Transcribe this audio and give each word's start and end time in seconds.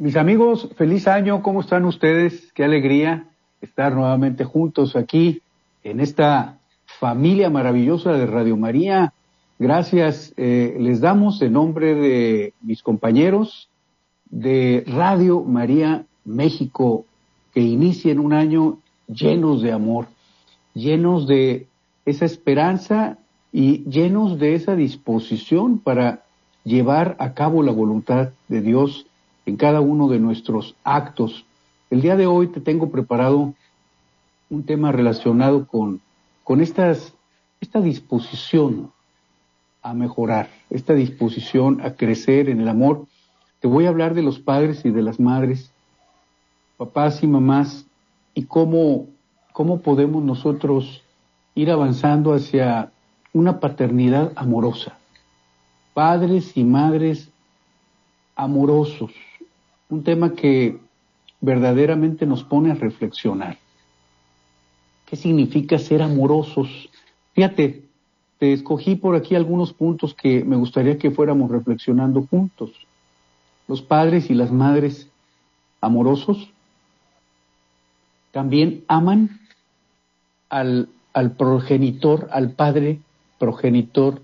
Mis 0.00 0.14
amigos, 0.14 0.68
feliz 0.76 1.08
año, 1.08 1.42
¿cómo 1.42 1.60
están 1.60 1.84
ustedes? 1.84 2.52
Qué 2.52 2.62
alegría 2.62 3.26
estar 3.60 3.92
nuevamente 3.96 4.44
juntos 4.44 4.94
aquí 4.94 5.42
en 5.82 5.98
esta 5.98 6.60
familia 7.00 7.50
maravillosa 7.50 8.12
de 8.12 8.26
Radio 8.26 8.56
María. 8.56 9.12
Gracias, 9.58 10.32
eh, 10.36 10.76
les 10.78 11.00
damos 11.00 11.42
en 11.42 11.54
nombre 11.54 11.96
de 11.96 12.54
mis 12.62 12.80
compañeros 12.84 13.70
de 14.30 14.84
Radio 14.86 15.42
María 15.42 16.04
México, 16.24 17.04
que 17.52 17.60
inicien 17.60 18.20
un 18.20 18.34
año 18.34 18.78
llenos 19.08 19.62
de 19.62 19.72
amor, 19.72 20.06
llenos 20.74 21.26
de 21.26 21.66
esa 22.06 22.24
esperanza 22.24 23.18
y 23.52 23.82
llenos 23.90 24.38
de 24.38 24.54
esa 24.54 24.76
disposición 24.76 25.80
para 25.80 26.22
llevar 26.62 27.16
a 27.18 27.34
cabo 27.34 27.64
la 27.64 27.72
voluntad 27.72 28.28
de 28.46 28.60
Dios 28.60 29.07
en 29.48 29.56
cada 29.56 29.80
uno 29.80 30.08
de 30.08 30.18
nuestros 30.18 30.76
actos. 30.84 31.46
El 31.88 32.02
día 32.02 32.16
de 32.16 32.26
hoy 32.26 32.48
te 32.48 32.60
tengo 32.60 32.90
preparado 32.90 33.54
un 34.50 34.62
tema 34.64 34.92
relacionado 34.92 35.66
con, 35.66 36.02
con 36.44 36.60
esta 36.60 36.92
disposición 37.80 38.92
a 39.80 39.94
mejorar, 39.94 40.50
esta 40.68 40.92
disposición 40.92 41.80
a 41.80 41.94
crecer 41.94 42.50
en 42.50 42.60
el 42.60 42.68
amor. 42.68 43.06
Te 43.60 43.68
voy 43.68 43.86
a 43.86 43.88
hablar 43.88 44.12
de 44.12 44.20
los 44.20 44.38
padres 44.38 44.84
y 44.84 44.90
de 44.90 45.00
las 45.00 45.18
madres, 45.18 45.72
papás 46.76 47.22
y 47.22 47.26
mamás, 47.26 47.86
y 48.34 48.44
cómo, 48.44 49.06
cómo 49.54 49.80
podemos 49.80 50.22
nosotros 50.22 51.02
ir 51.54 51.70
avanzando 51.70 52.34
hacia 52.34 52.92
una 53.32 53.60
paternidad 53.60 54.30
amorosa. 54.36 54.98
Padres 55.94 56.54
y 56.54 56.64
madres 56.64 57.30
amorosos, 58.36 59.10
un 59.88 60.02
tema 60.02 60.34
que 60.34 60.78
verdaderamente 61.40 62.26
nos 62.26 62.44
pone 62.44 62.70
a 62.70 62.74
reflexionar. 62.74 63.58
¿Qué 65.06 65.16
significa 65.16 65.78
ser 65.78 66.02
amorosos? 66.02 66.90
Fíjate, 67.32 67.84
te 68.38 68.52
escogí 68.52 68.96
por 68.96 69.16
aquí 69.16 69.34
algunos 69.34 69.72
puntos 69.72 70.14
que 70.14 70.44
me 70.44 70.56
gustaría 70.56 70.98
que 70.98 71.10
fuéramos 71.10 71.50
reflexionando 71.50 72.26
juntos. 72.28 72.70
Los 73.66 73.82
padres 73.82 74.30
y 74.30 74.34
las 74.34 74.52
madres 74.52 75.08
amorosos 75.80 76.50
también 78.32 78.84
aman 78.88 79.40
al, 80.50 80.88
al 81.12 81.32
progenitor, 81.32 82.28
al 82.32 82.52
padre 82.52 83.00
progenitor 83.38 84.20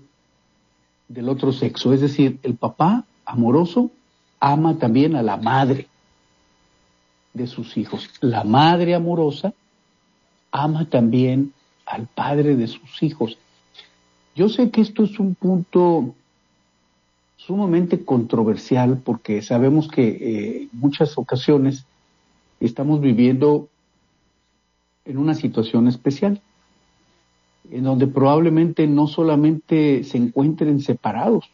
del 1.07 1.29
otro 1.29 1.51
sexo, 1.51 1.93
es 1.93 2.01
decir, 2.01 2.39
el 2.43 2.55
papá 2.55 3.05
amoroso 3.25 3.91
ama 4.39 4.77
también 4.77 5.15
a 5.15 5.21
la 5.21 5.37
madre 5.37 5.87
de 7.33 7.47
sus 7.47 7.77
hijos. 7.77 8.09
La 8.21 8.43
madre 8.43 8.95
amorosa 8.95 9.53
ama 10.51 10.89
también 10.89 11.53
al 11.85 12.07
padre 12.07 12.55
de 12.55 12.67
sus 12.67 13.03
hijos. 13.03 13.37
Yo 14.35 14.49
sé 14.49 14.71
que 14.71 14.81
esto 14.81 15.03
es 15.03 15.19
un 15.19 15.35
punto 15.35 16.15
sumamente 17.37 18.03
controversial 18.03 19.01
porque 19.03 19.41
sabemos 19.41 19.87
que 19.87 20.07
eh, 20.07 20.61
en 20.63 20.79
muchas 20.79 21.17
ocasiones 21.17 21.85
estamos 22.59 23.01
viviendo 23.01 23.67
en 25.05 25.17
una 25.17 25.35
situación 25.35 25.87
especial, 25.87 26.41
en 27.69 27.83
donde 27.83 28.07
probablemente 28.07 28.87
no 28.87 29.07
solamente 29.07 30.03
se 30.03 30.17
encuentren 30.17 30.79
separados, 30.79 31.49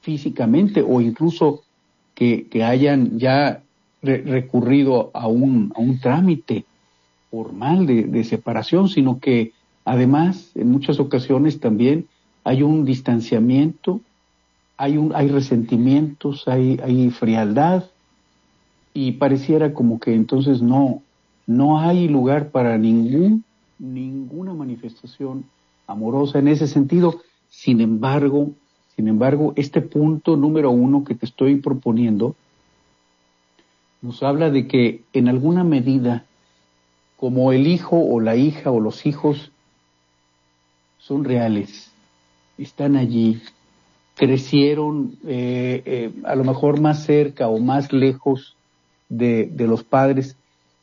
físicamente 0.00 0.82
o 0.86 1.00
incluso 1.00 1.62
que, 2.14 2.46
hayan 2.64 3.18
ya 3.18 3.62
recurrido 4.02 5.10
a 5.14 5.28
un, 5.28 5.72
a 5.76 5.80
un 5.80 6.00
trámite 6.00 6.64
formal 7.30 7.86
de, 7.86 8.24
separación, 8.24 8.88
sino 8.88 9.20
que 9.20 9.52
además 9.84 10.50
en 10.54 10.70
muchas 10.70 10.98
ocasiones 10.98 11.60
también 11.60 12.06
hay 12.44 12.62
un 12.62 12.84
distanciamiento, 12.84 14.00
hay, 14.76 14.96
un, 14.96 15.14
hay 15.14 15.28
resentimientos, 15.28 16.48
hay, 16.48 16.80
hay 16.82 17.10
frialdad 17.10 17.84
y 18.94 19.12
pareciera 19.12 19.72
como 19.74 20.00
que 20.00 20.14
entonces 20.14 20.62
no, 20.62 21.02
no 21.46 21.78
hay 21.78 22.08
lugar 22.08 22.50
para 22.50 22.78
ningún, 22.78 23.44
ninguna 23.78 24.54
manifestación 24.54 25.44
amorosa 25.86 26.38
en 26.38 26.48
ese 26.48 26.66
sentido. 26.66 27.20
Sin 27.48 27.80
embargo, 27.80 28.50
sin 28.98 29.06
embargo, 29.06 29.52
este 29.54 29.80
punto 29.80 30.36
número 30.36 30.72
uno 30.72 31.04
que 31.04 31.14
te 31.14 31.24
estoy 31.24 31.54
proponiendo 31.54 32.34
nos 34.02 34.24
habla 34.24 34.50
de 34.50 34.66
que 34.66 35.02
en 35.12 35.28
alguna 35.28 35.62
medida, 35.62 36.24
como 37.16 37.52
el 37.52 37.68
hijo 37.68 37.96
o 37.96 38.18
la 38.18 38.34
hija 38.34 38.72
o 38.72 38.80
los 38.80 39.06
hijos 39.06 39.52
son 40.98 41.22
reales, 41.22 41.92
están 42.58 42.96
allí, 42.96 43.40
crecieron 44.16 45.16
eh, 45.28 45.80
eh, 45.86 46.12
a 46.24 46.34
lo 46.34 46.42
mejor 46.42 46.80
más 46.80 47.04
cerca 47.04 47.46
o 47.46 47.60
más 47.60 47.92
lejos 47.92 48.56
de, 49.08 49.48
los 49.58 49.84
padres, 49.84 50.34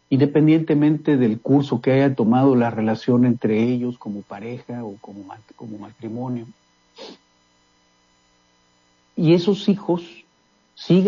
independientemente 0.10 1.18
del 1.18 1.42
curso 1.42 1.82
que 1.82 1.92
haya 1.92 2.16
tomado 2.16 2.56
la 2.56 2.70
relación 2.70 3.26
entre 3.26 3.62
ellos 3.62 3.98
como 3.98 4.22
pareja 4.22 4.86
o 4.86 4.96
como, 5.02 5.26
como 5.58 5.80
matrimonio 5.80 6.46
y 9.16 9.34
esos 9.34 9.70
hijos, 9.70 10.04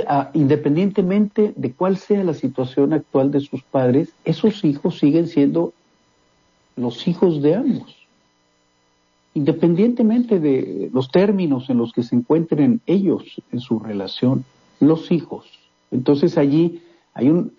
ah, 0.07 0.31
independientemente 0.33 1.53
de 1.55 1.73
cuál 1.73 1.97
sea 1.97 2.23
la 2.23 2.33
situación 2.33 2.93
actual 2.93 3.31
de 3.31 3.41
sus 3.41 3.63
padres, 3.63 4.13
esos 4.23 4.63
hijos 4.63 4.97
siguen 4.97 5.27
siendo 5.27 5.73
los 6.75 7.07
hijos 7.07 7.41
de 7.41 7.55
ambos, 7.55 7.95
independientemente 9.33 10.39
de 10.39 10.89
los 10.93 11.11
términos 11.11 11.69
en 11.69 11.77
los 11.77 11.91
que 11.91 12.03
se 12.03 12.15
encuentren 12.15 12.81
ellos 12.85 13.41
en 13.51 13.59
su 13.59 13.79
relación, 13.79 14.45
los 14.79 15.11
hijos. 15.11 15.45
Entonces 15.91 16.37
allí 16.37 16.81
hay 17.13 17.29
un... 17.29 17.53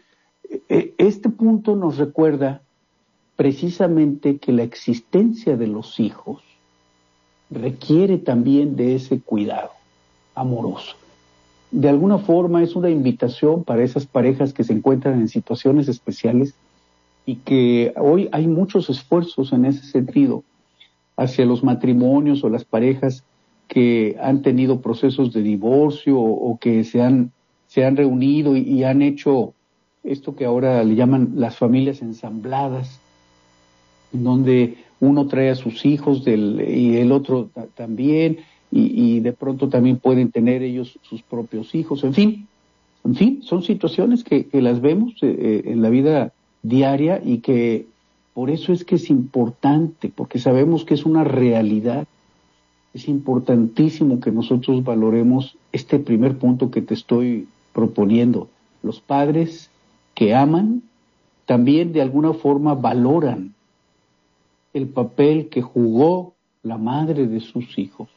E, 0.48 0.62
e, 0.68 0.94
este 0.98 1.28
punto 1.28 1.76
nos 1.76 1.98
recuerda 1.98 2.62
precisamente 3.36 4.38
que 4.38 4.52
la 4.52 4.62
existencia 4.62 5.56
de 5.56 5.66
los 5.66 6.00
hijos 6.00 6.42
requiere 7.50 8.18
también 8.18 8.76
de 8.76 8.94
ese 8.94 9.20
cuidado 9.20 9.77
amoroso. 10.38 10.96
De 11.70 11.88
alguna 11.88 12.18
forma 12.18 12.62
es 12.62 12.76
una 12.76 12.88
invitación 12.88 13.64
para 13.64 13.82
esas 13.82 14.06
parejas 14.06 14.52
que 14.52 14.64
se 14.64 14.72
encuentran 14.72 15.20
en 15.20 15.28
situaciones 15.28 15.88
especiales 15.88 16.54
y 17.26 17.36
que 17.36 17.92
hoy 17.96 18.28
hay 18.32 18.46
muchos 18.46 18.88
esfuerzos 18.88 19.52
en 19.52 19.66
ese 19.66 19.84
sentido 19.84 20.44
hacia 21.16 21.44
los 21.44 21.62
matrimonios 21.62 22.42
o 22.42 22.48
las 22.48 22.64
parejas 22.64 23.22
que 23.66 24.16
han 24.22 24.40
tenido 24.40 24.80
procesos 24.80 25.34
de 25.34 25.42
divorcio 25.42 26.18
o, 26.18 26.58
que 26.58 26.84
se 26.84 27.02
han, 27.02 27.32
se 27.66 27.84
han 27.84 27.96
reunido 27.96 28.56
y, 28.56 28.82
han 28.84 29.02
hecho 29.02 29.52
esto 30.04 30.34
que 30.34 30.46
ahora 30.46 30.82
le 30.84 30.94
llaman 30.94 31.32
las 31.34 31.56
familias 31.56 32.00
ensambladas, 32.00 32.98
en 34.14 34.24
donde 34.24 34.78
uno 35.00 35.26
trae 35.26 35.50
a 35.50 35.54
sus 35.54 35.84
hijos 35.84 36.24
del, 36.24 36.64
y 36.66 36.96
el 36.96 37.12
otro 37.12 37.50
también, 37.74 38.38
y, 38.70 39.20
de 39.20 39.32
pronto 39.32 39.68
también 39.68 39.98
pueden 39.98 40.30
tener 40.30 40.62
ellos 40.62 40.98
sus 41.02 41.22
propios 41.22 41.74
hijos, 41.74 42.04
en 42.04 42.14
fin, 42.14 42.48
en 43.04 43.14
fin, 43.14 43.42
son 43.42 43.62
situaciones 43.62 44.24
que, 44.24 44.46
las 44.52 44.80
vemos 44.80 45.14
eh, 45.22 45.36
eh, 45.38 45.62
en 45.66 45.80
la 45.80 45.88
vida 45.88 46.32
diaria 46.62 47.20
y 47.24 47.38
que 47.38 47.86
por 48.34 48.50
eso 48.50 48.72
es 48.72 48.84
que 48.84 48.96
es 48.96 49.08
importante, 49.08 50.12
porque 50.14 50.38
sabemos 50.38 50.84
que 50.84 50.94
es 50.94 51.06
una 51.06 51.24
realidad 51.24 52.06
es 52.94 53.08
importantísimo 53.08 54.20
que 54.20 54.32
nosotros 54.32 54.82
valoremos 54.82 55.56
este 55.72 55.98
primer 55.98 56.38
punto 56.38 56.70
que 56.70 56.82
te 56.82 56.94
estoy 56.94 57.46
proponiendo. 57.72 58.48
Los 58.82 59.00
padres 59.00 59.70
que 60.14 60.34
aman 60.34 60.82
también 61.46 61.92
de 61.92 62.02
alguna 62.02 62.32
forma 62.32 62.74
valoran 62.74 63.54
el 64.72 64.88
papel 64.88 65.48
que 65.48 65.62
jugó 65.62 66.34
la 66.62 66.78
madre 66.78 67.26
de 67.26 67.40
sus 67.40 67.78
hijos. 67.78 68.08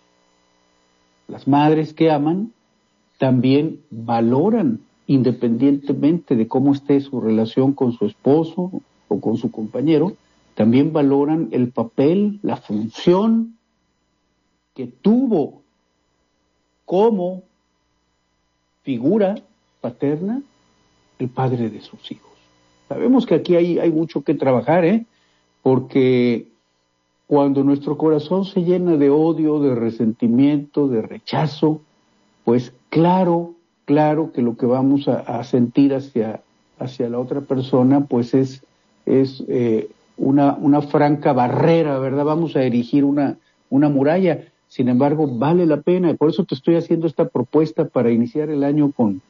Las 1.31 1.47
madres 1.47 1.93
que 1.93 2.11
aman 2.11 2.51
también 3.17 3.79
valoran, 3.89 4.81
independientemente 5.07 6.35
de 6.35 6.49
cómo 6.49 6.73
esté 6.73 6.99
su 6.99 7.21
relación 7.21 7.71
con 7.71 7.93
su 7.93 8.05
esposo 8.05 8.69
o 9.07 9.21
con 9.21 9.37
su 9.37 9.49
compañero, 9.49 10.17
también 10.55 10.91
valoran 10.91 11.47
el 11.51 11.71
papel, 11.71 12.39
la 12.43 12.57
función 12.57 13.55
que 14.75 14.87
tuvo 14.87 15.61
como 16.83 17.43
figura 18.83 19.35
paterna 19.79 20.41
el 21.17 21.29
padre 21.29 21.69
de 21.69 21.79
sus 21.79 22.11
hijos. 22.11 22.31
Sabemos 22.89 23.25
que 23.25 23.35
aquí 23.35 23.55
hay, 23.55 23.79
hay 23.79 23.89
mucho 23.89 24.21
que 24.21 24.33
trabajar, 24.33 24.83
¿eh? 24.83 25.05
porque 25.63 26.50
cuando 27.31 27.63
nuestro 27.63 27.97
corazón 27.97 28.43
se 28.43 28.61
llena 28.61 28.97
de 28.97 29.09
odio, 29.09 29.61
de 29.61 29.73
resentimiento, 29.73 30.89
de 30.89 31.01
rechazo, 31.01 31.79
pues 32.43 32.73
claro, 32.89 33.53
claro 33.85 34.33
que 34.33 34.41
lo 34.41 34.57
que 34.57 34.65
vamos 34.65 35.07
a, 35.07 35.41
sentir 35.45 35.93
hacia, 35.93 36.41
hacia 36.77 37.07
la 37.07 37.19
otra 37.19 37.39
persona, 37.39 38.01
pues 38.01 38.33
es, 38.33 38.65
es 39.05 39.45
eh, 39.47 39.89
una, 40.17 40.55
una 40.55 40.81
franca 40.81 41.31
barrera, 41.31 41.99
¿verdad? 41.99 42.25
Vamos 42.25 42.57
a 42.57 42.63
erigir 42.63 43.05
una, 43.05 43.37
una 43.69 43.87
muralla. 43.87 44.41
Sin 44.67 44.89
embargo, 44.89 45.25
vale 45.25 45.65
la 45.65 45.79
pena, 45.79 46.13
por 46.15 46.31
eso 46.31 46.43
te 46.43 46.55
estoy 46.55 46.75
haciendo 46.75 47.07
esta 47.07 47.29
propuesta 47.29 47.85
para 47.85 48.11
iniciar 48.11 48.49
el 48.49 48.65
año 48.65 48.91
con, 48.91 49.21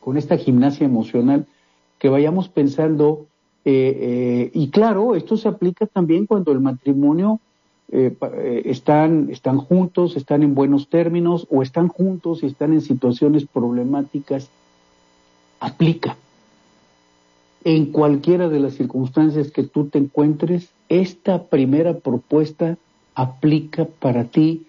con 0.00 0.18
esta 0.18 0.36
gimnasia 0.36 0.84
emocional, 0.84 1.46
que 1.98 2.10
vayamos 2.10 2.50
pensando, 2.50 3.24
eh, 3.68 3.98
eh, 4.00 4.50
y 4.54 4.70
claro, 4.70 5.16
esto 5.16 5.36
se 5.36 5.48
aplica 5.48 5.86
también 5.86 6.26
cuando 6.26 6.52
el 6.52 6.60
matrimonio 6.60 7.40
eh, 7.90 8.14
están, 8.64 9.28
están 9.28 9.58
juntos, 9.58 10.16
están 10.16 10.44
en 10.44 10.54
buenos 10.54 10.88
términos, 10.88 11.48
o 11.50 11.62
están 11.62 11.88
juntos 11.88 12.44
y 12.44 12.46
están 12.46 12.72
en 12.74 12.80
situaciones 12.80 13.44
problemáticas, 13.44 14.48
aplica. 15.58 16.16
En 17.64 17.86
cualquiera 17.86 18.48
de 18.48 18.60
las 18.60 18.74
circunstancias 18.74 19.50
que 19.50 19.64
tú 19.64 19.86
te 19.86 19.98
encuentres, 19.98 20.70
esta 20.88 21.42
primera 21.42 21.98
propuesta 21.98 22.78
aplica 23.16 23.84
para 23.84 24.26
ti 24.26 24.64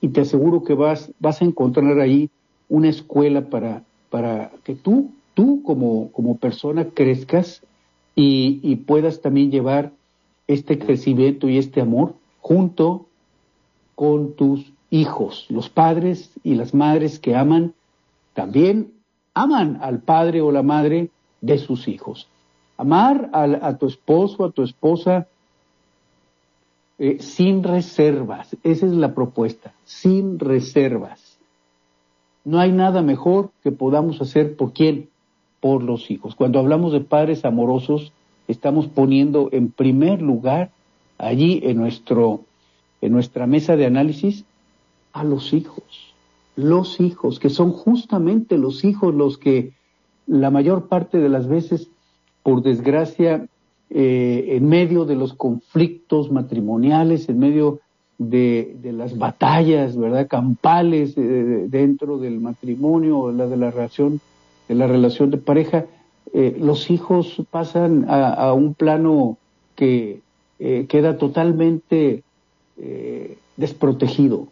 y 0.00 0.08
te 0.08 0.22
aseguro 0.22 0.64
que 0.64 0.72
vas, 0.72 1.10
vas 1.20 1.42
a 1.42 1.44
encontrar 1.44 2.00
ahí 2.00 2.30
una 2.70 2.88
escuela 2.88 3.42
para, 3.42 3.82
para 4.08 4.52
que 4.64 4.74
tú, 4.74 5.10
tú 5.34 5.62
como, 5.62 6.10
como 6.12 6.38
persona 6.38 6.86
crezcas 6.86 7.60
y, 8.20 8.74
puedas 8.76 9.20
también 9.20 9.52
llevar 9.52 9.92
este 10.48 10.76
crecimiento 10.76 11.48
y 11.48 11.56
este 11.56 11.80
amor 11.80 12.14
junto 12.40 13.06
con 13.94 14.34
tus 14.34 14.72
hijos. 14.90 15.46
Los 15.48 15.68
padres 15.68 16.32
y 16.42 16.56
las 16.56 16.74
madres 16.74 17.20
que 17.20 17.36
aman 17.36 17.74
también 18.34 18.92
aman 19.34 19.78
al 19.82 20.00
padre 20.00 20.40
o 20.40 20.50
la 20.50 20.62
madre 20.62 21.10
de 21.40 21.58
sus 21.58 21.86
hijos. 21.86 22.26
Amar 22.76 23.30
a, 23.32 23.44
a 23.68 23.78
tu 23.78 23.86
esposo, 23.86 24.44
a 24.44 24.50
tu 24.50 24.64
esposa, 24.64 25.28
eh, 26.98 27.18
sin 27.20 27.62
reservas. 27.62 28.56
Esa 28.64 28.86
es 28.86 28.92
la 28.92 29.14
propuesta, 29.14 29.72
sin 29.84 30.40
reservas. 30.40 31.38
No 32.44 32.58
hay 32.58 32.72
nada 32.72 33.00
mejor 33.02 33.50
que 33.62 33.70
podamos 33.70 34.20
hacer 34.20 34.56
por 34.56 34.72
quién, 34.72 35.08
por 35.60 35.82
los 35.82 36.10
hijos. 36.10 36.34
Cuando 36.34 36.58
hablamos 36.58 36.92
de 36.92 37.00
padres 37.00 37.44
amorosos, 37.44 38.12
estamos 38.46 38.86
poniendo 38.86 39.48
en 39.52 39.70
primer 39.70 40.22
lugar 40.22 40.70
allí 41.18 41.60
en 41.64 41.76
nuestro 41.78 42.42
en 43.00 43.12
nuestra 43.12 43.46
mesa 43.46 43.76
de 43.76 43.86
análisis 43.86 44.44
a 45.12 45.24
los 45.24 45.52
hijos. 45.52 46.14
Los 46.56 47.00
hijos, 47.00 47.38
que 47.38 47.50
son 47.50 47.72
justamente 47.72 48.58
los 48.58 48.84
hijos 48.84 49.14
los 49.14 49.38
que 49.38 49.72
la 50.26 50.50
mayor 50.50 50.88
parte 50.88 51.18
de 51.18 51.28
las 51.28 51.48
veces, 51.48 51.88
por 52.42 52.62
desgracia, 52.62 53.46
eh, 53.90 54.48
en 54.50 54.68
medio 54.68 55.04
de 55.04 55.14
los 55.14 55.32
conflictos 55.32 56.30
matrimoniales, 56.30 57.28
en 57.28 57.38
medio 57.38 57.80
de, 58.18 58.76
las 58.82 59.16
batallas, 59.16 59.96
¿verdad? 59.96 60.26
Campales 60.28 61.14
eh, 61.16 61.66
dentro 61.68 62.18
del 62.18 62.40
matrimonio, 62.40 63.32
la 63.32 63.46
de 63.46 63.56
la 63.56 63.70
relación, 63.70 64.20
de 64.68 64.74
la 64.74 64.86
relación 64.86 65.30
de 65.30 65.38
pareja, 65.38 65.86
eh, 66.34 66.56
los 66.60 66.90
hijos 66.90 67.42
pasan 67.50 68.06
a, 68.08 68.52
un 68.52 68.74
plano 68.74 69.38
que 69.74 70.20
queda 70.58 71.18
totalmente 71.18 72.24
desprotegido. 73.56 74.48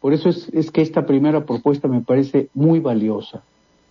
Por 0.00 0.12
eso 0.12 0.28
es 0.28 0.70
que 0.72 0.82
esta 0.82 1.06
primera 1.06 1.46
propuesta 1.46 1.86
me 1.86 2.00
parece 2.00 2.48
muy 2.52 2.80
valiosa 2.80 3.42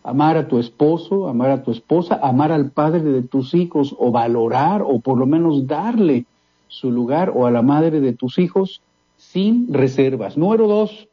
amar 0.08 0.38
a 0.38 0.48
tu 0.48 0.58
esposo, 0.58 1.28
amar 1.28 1.52
a 1.52 1.64
tu 1.64 1.72
esposa, 1.72 2.18
amar 2.24 2.54
al 2.54 2.72
padre 2.72 3.04
de 3.04 3.24
tus 3.24 3.54
hijos 3.54 3.94
o 4.00 4.10
valorar 4.10 4.82
o 4.82 5.02
por 5.02 5.18
lo 5.18 5.26
menos 5.26 5.68
darle 5.68 6.26
su 6.70 6.92
lugar 6.92 7.34
o 7.36 7.46
a 7.46 7.52
la 7.52 7.62
madre 7.62 8.00
de 8.00 8.14
tus 8.14 8.40
hijos 8.40 8.82
sin 9.18 9.74
reservas. 9.74 10.38
Número 10.38 10.66
dos, 10.66 11.10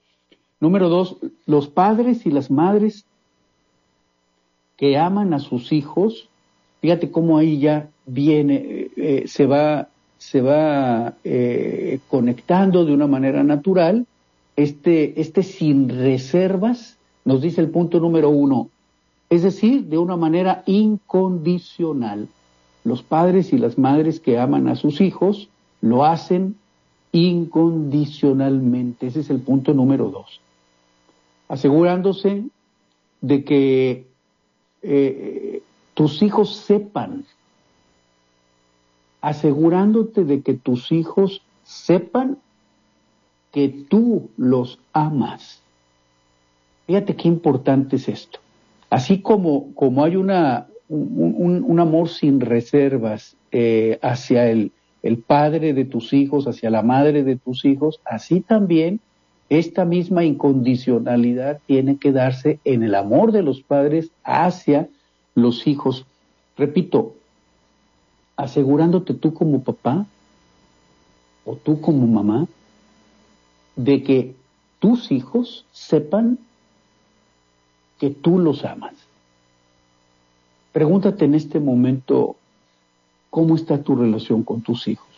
número 0.61 0.89
dos, 0.89 1.17
los 1.45 1.67
padres 1.67 2.25
y 2.25 2.31
las 2.31 2.53
madres 2.53 3.05
que 4.85 4.99
aman 4.99 5.33
a 5.33 5.39
sus 5.39 5.73
hijos, 5.73 6.29
fíjate 6.83 7.11
cómo 7.11 7.39
ahí 7.39 7.59
ya 7.59 7.89
viene, 8.05 8.57
eh, 8.57 8.91
eh, 8.99 9.25
se 9.27 9.47
va, 9.47 9.89
se 10.19 10.43
va 10.43 11.15
eh, 11.25 12.01
conectando 12.09 12.85
de 12.85 12.93
una 12.93 13.07
manera 13.07 13.43
natural, 13.43 14.05
este, 14.57 15.19
este 15.19 15.43
sin 15.43 15.89
reservas, 15.89 16.99
nos 17.25 17.41
dice 17.41 17.63
el 17.63 17.71
punto 17.71 17.99
número 17.99 18.29
uno, 18.29 18.69
es 19.31 19.43
decir, 19.43 19.85
de 19.85 19.97
una 19.97 20.19
manera 20.19 20.63
incondicional. 20.67 22.29
Los 22.85 23.03
padres 23.03 23.55
y 23.55 23.57
las 23.57 23.79
madres 23.79 24.21
que 24.21 24.39
aman 24.39 24.69
a 24.69 24.77
sus 24.77 25.01
hijos 25.01 25.49
lo 25.81 26.05
hacen 26.05 26.57
incondicionalmente. 27.13 29.07
Ese 29.07 29.21
es 29.21 29.31
el 29.31 29.41
punto 29.41 29.73
número 29.73 30.11
dos. 30.11 30.43
Asegurándose 31.49 32.45
de 33.23 33.45
que 33.45 34.13
eh, 34.87 35.63
tus 35.95 36.23
hijos 36.23 36.57
sepan, 36.57 37.25
asegurándote 39.21 40.25
de 40.25 40.43
que 40.43 40.55
tus 40.55 40.93
hijos 40.93 41.43
sepan 41.63 42.39
que 43.53 43.69
tú 43.89 44.29
los 44.37 44.79
amas. 44.93 45.63
Fíjate 46.87 47.17
qué 47.17 47.29
importante 47.29 47.97
es 47.97 48.09
esto. 48.09 48.41
Así 48.91 49.23
como, 49.23 49.73
como 49.75 50.05
hay 50.05 50.17
una, 50.17 50.67
un, 50.89 51.81
amor 51.81 52.09
sin 52.09 52.41
reservas 52.41 53.37
eh, 53.51 53.99
hacia 54.03 54.51
el, 54.51 54.73
el 55.03 55.19
padre 55.19 55.73
de 55.73 55.85
tus 55.85 56.13
hijos, 56.13 56.47
hacia 56.47 56.71
la 56.71 56.83
madre 56.83 57.25
de 57.25 57.37
tus 57.37 57.65
hijos, 57.65 58.01
así 58.05 58.41
también 58.41 59.01
esta 59.49 59.85
misma 59.85 60.25
incondicionalidad 60.25 61.61
tiene 61.67 61.99
que 61.99 62.13
darse 62.13 62.61
en 62.65 62.83
el 62.83 62.95
amor 62.95 63.33
de 63.33 63.43
los 63.43 63.61
padres 63.63 64.11
hacia 64.25 64.89
los 65.35 65.67
hijos. 65.67 66.07
Repito, 66.57 67.15
asegurándote 68.37 69.15
tú 69.15 69.35
como 69.35 69.63
papá 69.63 70.07
o 71.45 71.57
tú 71.57 71.81
como 71.81 72.07
mamá 72.07 72.47
de 73.77 74.03
que 74.03 74.35
tus 74.79 75.11
hijos 75.11 75.67
sepan 75.73 76.39
que 77.99 78.11
tú 78.11 78.39
los 78.39 78.65
amas. 78.65 78.95
Pregúntate 80.73 81.25
en 81.25 81.35
este 81.35 81.61
momento 81.61 82.37
cómo 83.31 83.55
está 83.55 83.83
tu 83.83 83.95
relación 83.95 84.43
con 84.43 84.63
tus 84.63 84.89
hijos, 84.89 85.09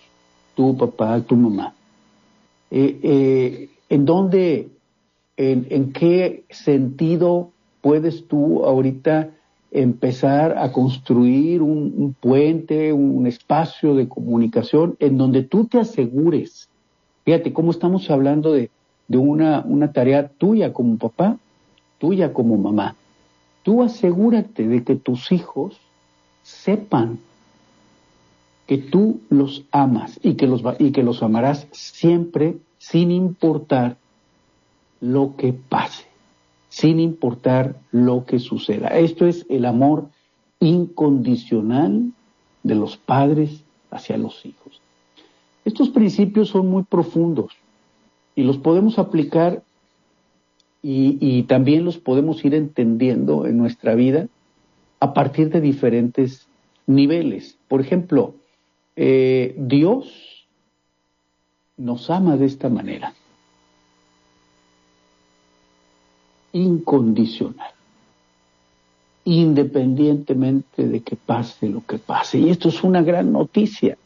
tu 0.55 0.77
papá, 0.77 1.21
tu 1.23 1.37
mamá. 1.37 1.75
Eh, 2.71 3.01
eh, 3.03 3.71
¿En 3.89 4.05
dónde, 4.05 4.69
en, 5.37 5.93
qué 5.93 6.45
sentido 6.51 7.51
puedes 7.81 8.27
tú 8.27 8.65
ahorita 8.65 9.31
empezar 9.71 10.57
a 10.59 10.73
construir 10.73 11.63
un, 11.63 12.17
puente, 12.19 12.93
un 12.93 13.27
espacio 13.27 13.95
de 13.95 14.09
comunicación 14.09 14.97
en 14.99 15.19
donde 15.19 15.43
tú 15.43 15.67
te 15.67 15.79
asegures, 15.79 16.69
fíjate 17.25 17.53
cómo 17.53 17.71
estamos 17.71 18.11
hablando 18.11 18.53
de, 18.53 18.71
de 19.09 19.19
una, 19.19 19.61
una 19.67 19.93
tarea 19.93 20.29
tuya 20.29 20.73
como 20.73 20.97
papá, 20.97 21.39
tuya 21.99 22.33
como 22.33 22.57
mamá. 22.57 22.97
Tú 23.63 23.83
asegúrate 23.83 24.67
de 24.67 24.85
que 24.85 24.97
tus 24.97 25.31
hijos 25.33 25.81
sepan 26.43 27.19
que 28.67 28.79
tú 28.79 29.21
los 29.31 29.65
amas 29.71 30.19
y 30.23 30.35
que 30.35 30.47
los, 30.47 30.63
y 30.79 30.91
que 30.91 31.03
los 31.03 31.23
amarás 31.23 31.69
siempre, 31.73 32.57
sin 32.91 33.11
importar 33.11 33.97
lo 35.01 35.35
que 35.37 35.53
pase, 35.53 36.07
sin 36.69 37.01
importar 37.01 37.75
lo 37.91 38.25
que 38.27 38.39
suceda. 38.39 38.89
Esto 38.89 39.27
es 39.27 39.45
el 39.49 39.65
amor 39.65 40.09
incondicional 40.61 42.13
de 42.63 42.75
los 42.77 42.97
padres 42.97 43.65
hacia 43.91 44.17
los 44.17 44.47
hijos. 44.47 44.81
Estos 45.65 45.89
principios 45.89 46.51
son 46.51 46.69
muy 46.69 46.85
profundos 46.85 47.53
y 48.37 48.45
los 48.45 48.57
podemos 48.59 49.01
aplicar 49.01 49.65
y, 50.81 51.43
también 51.49 51.85
los 51.85 51.99
podemos 51.99 52.45
ir 52.45 52.55
entendiendo 52.55 53.47
en 53.47 53.57
nuestra 53.59 53.97
vida 53.97 54.29
a 55.01 55.13
partir 55.13 55.51
de 55.51 55.61
diferentes 55.61 56.47
niveles. 56.87 57.59
Por 57.67 57.81
ejemplo, 57.81 58.35
eh, 58.95 59.57
Dios 59.59 60.36
nos 61.77 62.11
ama 62.11 62.37
de 62.37 62.47
esta 62.47 62.69
manera, 62.69 63.15
incondicional, 66.53 67.73
independientemente 69.25 70.87
de 70.89 71.01
que 71.01 71.17
pase 71.17 71.69
lo 71.69 71.85
que 71.85 71.99
pase. 71.99 72.39
Y 72.39 72.49
esto 72.49 72.69
es 72.69 72.83
una 72.83 73.03
gran 73.03 73.33
noticia. 73.33 73.99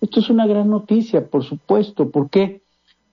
Esto 0.00 0.20
es 0.20 0.28
una 0.28 0.46
gran 0.46 0.68
noticia, 0.68 1.26
por 1.26 1.44
supuesto. 1.44 2.10
¿Por 2.10 2.28
qué? 2.28 2.60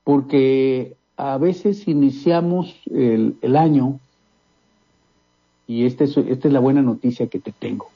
Porque 0.03 0.95
a 1.15 1.37
veces 1.37 1.87
iniciamos 1.87 2.75
el, 2.91 3.55
año, 3.55 3.99
y 5.67 5.85
esta 5.85 6.03
es, 6.03 6.17
esta 6.17 6.47
es 6.47 6.53
la 6.53 6.59
buena 6.59 6.81
noticia 6.81 7.27
que 7.27 7.39
te 7.39 7.51
tengo. 7.51 7.89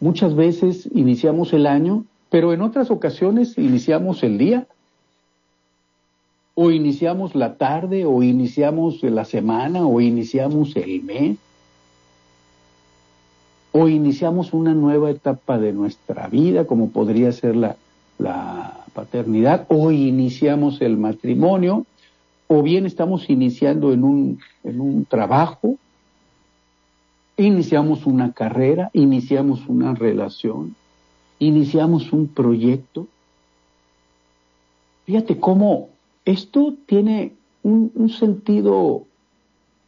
Muchas 0.00 0.34
veces 0.34 0.88
iniciamos 0.94 1.52
el 1.52 1.66
año, 1.66 2.04
pero 2.30 2.52
en 2.52 2.62
otras 2.62 2.90
ocasiones 2.90 3.56
iniciamos 3.58 4.22
el 4.22 4.38
día, 4.38 4.66
o 6.54 6.70
iniciamos 6.70 7.34
la 7.34 7.54
tarde, 7.56 8.04
o 8.04 8.22
iniciamos 8.22 9.02
la 9.02 9.24
semana, 9.24 9.86
o 9.86 10.00
iniciamos 10.00 10.76
el 10.76 11.02
mes, 11.02 11.36
o 13.72 13.88
iniciamos 13.88 14.52
una 14.52 14.72
nueva 14.72 15.10
etapa 15.10 15.58
de 15.58 15.72
nuestra 15.72 16.28
vida, 16.28 16.64
como 16.64 16.90
podría 16.90 17.32
ser 17.32 17.56
la, 17.56 17.76
paternidad, 18.94 19.66
o 19.68 19.90
iniciamos 19.90 20.80
el 20.80 20.96
matrimonio, 20.96 21.84
o 22.46 22.62
bien 22.62 22.86
estamos 22.86 23.28
iniciando 23.28 23.92
en 23.92 24.04
un, 24.04 24.38
en 24.62 24.80
un 24.80 25.04
trabajo, 25.04 25.74
iniciamos 27.36 28.06
una 28.06 28.30
carrera, 28.30 28.90
iniciamos 28.92 29.66
una 29.66 29.94
relación, 29.94 30.76
iniciamos 31.38 32.12
un 32.12 32.28
proyecto. 32.28 33.06
Fíjate 35.06 35.38
cómo 35.38 35.90
esto 36.24 36.74
tiene 36.86 37.32
un, 37.62 37.92
un 37.94 38.08
sentido 38.08 39.04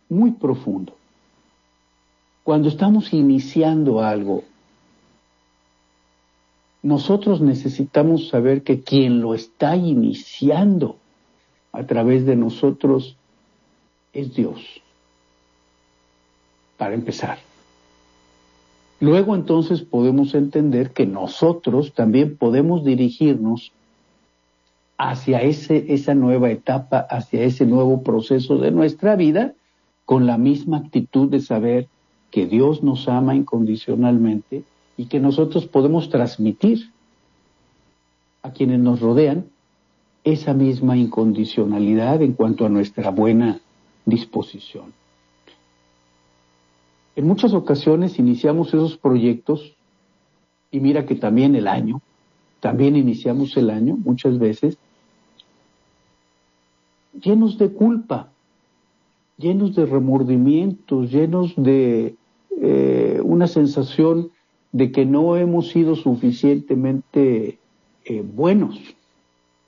muy 0.08 0.32
profundo. 0.32 0.94
Cuando 2.42 2.68
estamos 2.68 3.12
iniciando 3.12 4.00
algo, 4.00 4.44
nosotros 6.82 7.40
necesitamos 7.40 8.28
saber 8.28 8.62
que 8.62 8.82
quien 8.82 9.20
lo 9.20 9.34
está 9.34 9.74
iniciando 9.76 10.96
a 11.72 11.84
través 11.84 12.24
de 12.24 12.36
nosotros 12.36 13.16
es 14.12 14.34
Dios, 14.34 14.60
para 16.78 16.94
empezar. 16.94 17.45
Luego 19.00 19.34
entonces 19.34 19.82
podemos 19.82 20.34
entender 20.34 20.90
que 20.90 21.06
nosotros 21.06 21.92
también 21.92 22.36
podemos 22.36 22.84
dirigirnos 22.84 23.72
hacia 24.98 25.42
esa 25.42 26.14
nueva 26.14 26.50
etapa, 26.50 27.00
hacia 27.10 27.42
ese 27.42 27.66
nuevo 27.66 28.02
proceso 28.02 28.56
de 28.56 28.70
nuestra 28.70 29.14
vida, 29.16 29.52
con 30.06 30.26
la 30.26 30.38
misma 30.38 30.78
actitud 30.78 31.28
de 31.28 31.40
saber 31.40 31.88
que 32.30 32.46
Dios 32.46 32.82
nos 32.82 33.08
ama 33.08 33.34
incondicionalmente 33.34 34.64
y 34.96 35.06
que 35.06 35.20
nosotros 35.20 35.66
podemos 35.66 36.08
transmitir 36.08 36.90
a 38.42 38.52
quienes 38.52 38.80
nos 38.80 39.00
rodean 39.00 39.46
esa 40.24 40.54
misma 40.54 40.96
incondicionalidad 40.96 42.22
en 42.22 42.32
cuanto 42.32 42.64
a 42.64 42.68
nuestra 42.68 43.10
buena 43.10 43.60
disposición. 44.06 44.92
En 47.16 47.26
muchas 47.26 47.54
ocasiones 47.54 48.18
iniciamos 48.18 48.68
esos 48.68 48.96
proyectos 48.96 49.74
y 50.70 50.80
mira 50.80 51.06
que 51.06 51.14
también 51.14 51.54
el 51.54 51.66
año, 51.66 52.00
también 52.60 52.96
iniciamos 52.96 53.56
el 53.56 53.70
año 53.70 53.96
muchas 53.96 54.38
veces 54.38 54.78
llenos 57.20 57.58
de 57.58 57.70
culpa, 57.70 58.28
llenos 59.38 59.74
de 59.74 59.86
remordimientos, 59.86 61.10
llenos 61.10 61.54
de 61.56 62.14
eh, 62.60 63.20
una 63.24 63.46
sensación 63.46 64.30
de 64.72 64.92
que 64.92 65.06
no 65.06 65.36
hemos 65.36 65.68
sido 65.68 65.96
suficientemente 65.96 67.58
eh, 68.04 68.22
buenos 68.22 68.78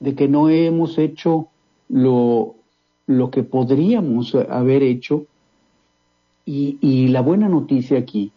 de 0.01 0.15
que 0.15 0.29
no 0.29 0.49
hemos 0.49 0.99
hecho 0.99 1.49
lo, 1.89 2.55
lo 3.07 3.31
que 3.31 3.43
podríamos 3.43 4.35
haber 4.35 4.83
hecho. 4.83 5.27
Y, 6.49 6.79
y 6.81 7.09
la 7.09 7.21
buena 7.21 7.47
noticia 7.47 7.99
aquí 7.99 8.33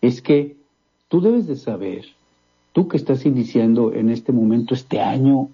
es 0.00 0.22
que 0.22 0.56
tú 1.08 1.20
debes 1.20 1.46
de 1.46 1.56
saber, 1.56 2.06
tú 2.72 2.88
que 2.88 2.96
estás 2.96 3.26
iniciando 3.26 3.92
en 3.92 4.08
este 4.08 4.32
momento, 4.32 4.72
este 4.72 4.98
año, 4.98 5.50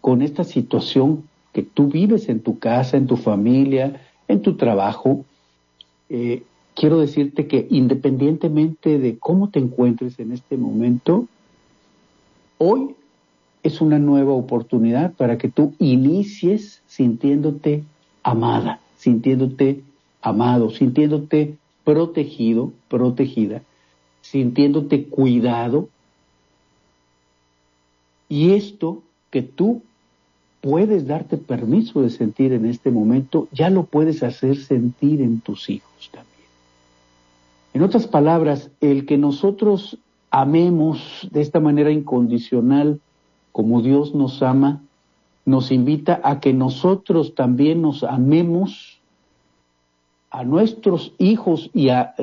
con 0.00 0.22
esta 0.22 0.42
situación 0.42 1.28
que 1.52 1.62
tú 1.62 1.86
vives 1.86 2.28
en 2.28 2.40
tu 2.40 2.58
casa, 2.58 2.96
en 2.96 3.06
tu 3.06 3.16
familia, 3.16 4.02
en 4.26 4.42
tu 4.42 4.56
trabajo, 4.56 5.24
eh, 6.08 6.42
quiero 6.74 6.98
decirte 6.98 7.46
que 7.46 7.68
independientemente 7.70 8.98
de 8.98 9.16
cómo 9.18 9.50
te 9.50 9.60
encuentres 9.60 10.18
en 10.18 10.32
este 10.32 10.56
momento, 10.56 11.28
hoy 12.58 12.96
es 13.62 13.80
una 13.80 14.00
nueva 14.00 14.32
oportunidad 14.32 15.12
para 15.12 15.38
que 15.38 15.48
tú 15.48 15.72
inicies 15.78 16.82
sintiéndote 16.88 17.84
amada, 18.24 18.80
sintiéndote 18.96 19.84
amado, 20.22 20.70
sintiéndote 20.70 21.56
protegido, 21.84 22.72
protegida, 22.88 23.62
sintiéndote 24.20 25.04
cuidado. 25.04 25.88
Y 28.28 28.52
esto 28.52 29.02
que 29.30 29.42
tú 29.42 29.82
puedes 30.60 31.06
darte 31.06 31.36
permiso 31.36 32.02
de 32.02 32.10
sentir 32.10 32.52
en 32.52 32.66
este 32.66 32.90
momento, 32.90 33.48
ya 33.52 33.70
lo 33.70 33.84
puedes 33.84 34.22
hacer 34.22 34.56
sentir 34.56 35.22
en 35.22 35.40
tus 35.40 35.70
hijos 35.70 36.10
también. 36.12 36.28
En 37.74 37.82
otras 37.82 38.06
palabras, 38.06 38.70
el 38.80 39.06
que 39.06 39.16
nosotros 39.18 39.98
amemos 40.30 41.28
de 41.30 41.40
esta 41.40 41.60
manera 41.60 41.90
incondicional 41.90 43.00
como 43.52 43.82
Dios 43.82 44.14
nos 44.14 44.42
ama, 44.42 44.82
nos 45.44 45.72
invita 45.72 46.20
a 46.22 46.40
que 46.40 46.52
nosotros 46.52 47.34
también 47.34 47.80
nos 47.80 48.04
amemos 48.04 48.97
a 50.30 50.44
nuestros 50.44 51.12
hijos 51.18 51.70
y 51.72 51.88
a, 51.88 52.14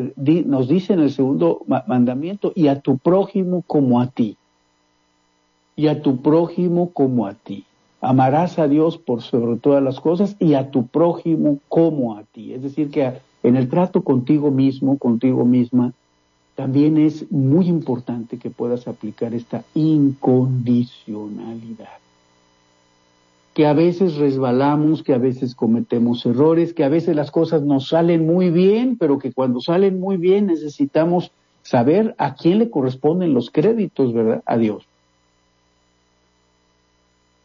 nos 0.46 0.68
dice 0.68 0.94
en 0.94 1.00
el 1.00 1.12
segundo 1.12 1.62
mandamiento, 1.88 2.52
y 2.56 2.68
a 2.68 2.80
tu 2.80 2.98
prójimo 2.98 3.64
como 3.66 4.00
a 4.00 4.08
ti. 4.08 4.38
Y 5.76 5.88
a 5.88 6.02
tu 6.02 6.22
prójimo 6.22 6.92
como 6.92 7.28
a 7.28 7.34
ti. 7.34 7.66
Amarás 8.02 8.60
a 8.60 8.68
Dios 8.68 8.98
por 8.98 9.22
sobre 9.22 9.58
todas 9.58 9.84
las 9.84 10.00
cosas 10.00 10.36
y 10.40 10.54
a 10.54 10.70
tu 10.70 10.88
prójimo 10.88 11.60
como 11.68 12.18
a 12.18 12.24
ti. 12.24 12.54
Es 12.54 12.62
decir, 12.62 12.92
que 12.92 13.14
en 13.44 13.56
el 13.56 13.70
trato 13.70 14.04
contigo 14.04 14.52
mismo, 14.52 14.98
contigo 14.98 15.44
misma, 15.44 15.94
también 16.56 16.98
es 16.98 17.30
muy 17.32 17.68
importante 17.68 18.38
que 18.38 18.50
puedas 18.50 18.88
aplicar 18.88 19.34
esta 19.34 19.64
incondicionalidad. 19.74 22.05
Que 23.56 23.66
a 23.66 23.74
veces 23.74 24.18
resbalamos, 24.18 25.02
que 25.02 25.14
a 25.14 25.18
veces 25.18 25.56
cometemos 25.56 26.24
errores, 26.28 26.74
que 26.74 26.84
a 26.84 26.90
veces 26.90 27.16
las 27.16 27.32
cosas 27.32 27.64
nos 27.64 27.88
salen 27.88 28.28
muy 28.28 28.52
bien, 28.52 28.98
pero 29.00 29.18
que 29.18 29.34
cuando 29.34 29.62
salen 29.62 30.00
muy 30.00 30.18
bien 30.18 30.46
necesitamos 30.46 31.32
saber 31.64 32.14
a 32.20 32.36
quién 32.36 32.60
le 32.60 32.70
corresponden 32.70 33.34
los 33.34 33.50
créditos, 33.50 34.14
¿verdad? 34.14 34.44
A 34.46 34.58
Dios. 34.58 34.86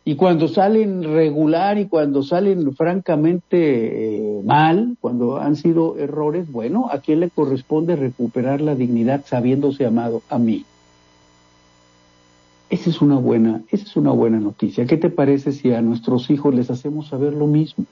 Y 0.05 0.17
cuando 0.17 0.49
salen 0.49 1.03
regular 1.05 1.79
y 1.79 1.87
cuando 1.87 2.23
salen 2.23 2.75
francamente 2.75 4.39
eh, 4.39 4.43
mal, 4.45 4.97
cuando 5.01 5.39
han 5.39 5.57
sido 5.57 5.97
errores, 5.99 6.51
bueno, 6.51 6.89
¿a 6.91 6.99
quién 6.99 7.21
le 7.21 7.31
corresponde 7.31 7.97
recuperar 7.97 8.61
la 8.61 8.75
dignidad 8.75 9.25
sabiéndose 9.27 9.87
amado? 9.87 10.23
A 10.29 10.39
mí. 10.39 10.65
Esa 12.71 12.89
es 12.89 13.03
una 13.03 13.17
buena, 13.17 13.63
esa 13.73 13.85
es 13.85 13.97
una 13.97 14.13
buena 14.13 14.39
noticia. 14.39 14.87
¿Qué 14.87 14.97
te 14.97 15.11
parece 15.11 15.51
si 15.51 15.73
a 15.73 15.83
nuestros 15.83 16.31
hijos 16.31 16.55
les 16.55 16.71
hacemos 16.71 17.09
saber 17.09 17.35
lo 17.35 17.49
mismo? 17.49 17.85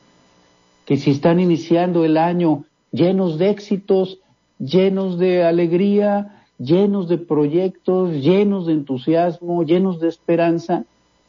Que 0.87 0.97
si 0.97 1.11
están 1.11 1.41
iniciando 1.41 2.05
el 2.05 2.17
año 2.17 2.65
llenos 2.93 3.39
de 3.39 3.51
éxitos, 3.51 4.21
llenos 4.61 5.19
de 5.19 5.45
alegría, 5.45 6.45
llenos 6.59 7.09
de 7.09 7.19
proyectos, 7.19 8.13
llenos 8.23 8.67
de 8.67 8.75
entusiasmo, 8.75 9.65
llenos 9.65 9.99
de 9.99 10.09
esperanza, 10.09 10.85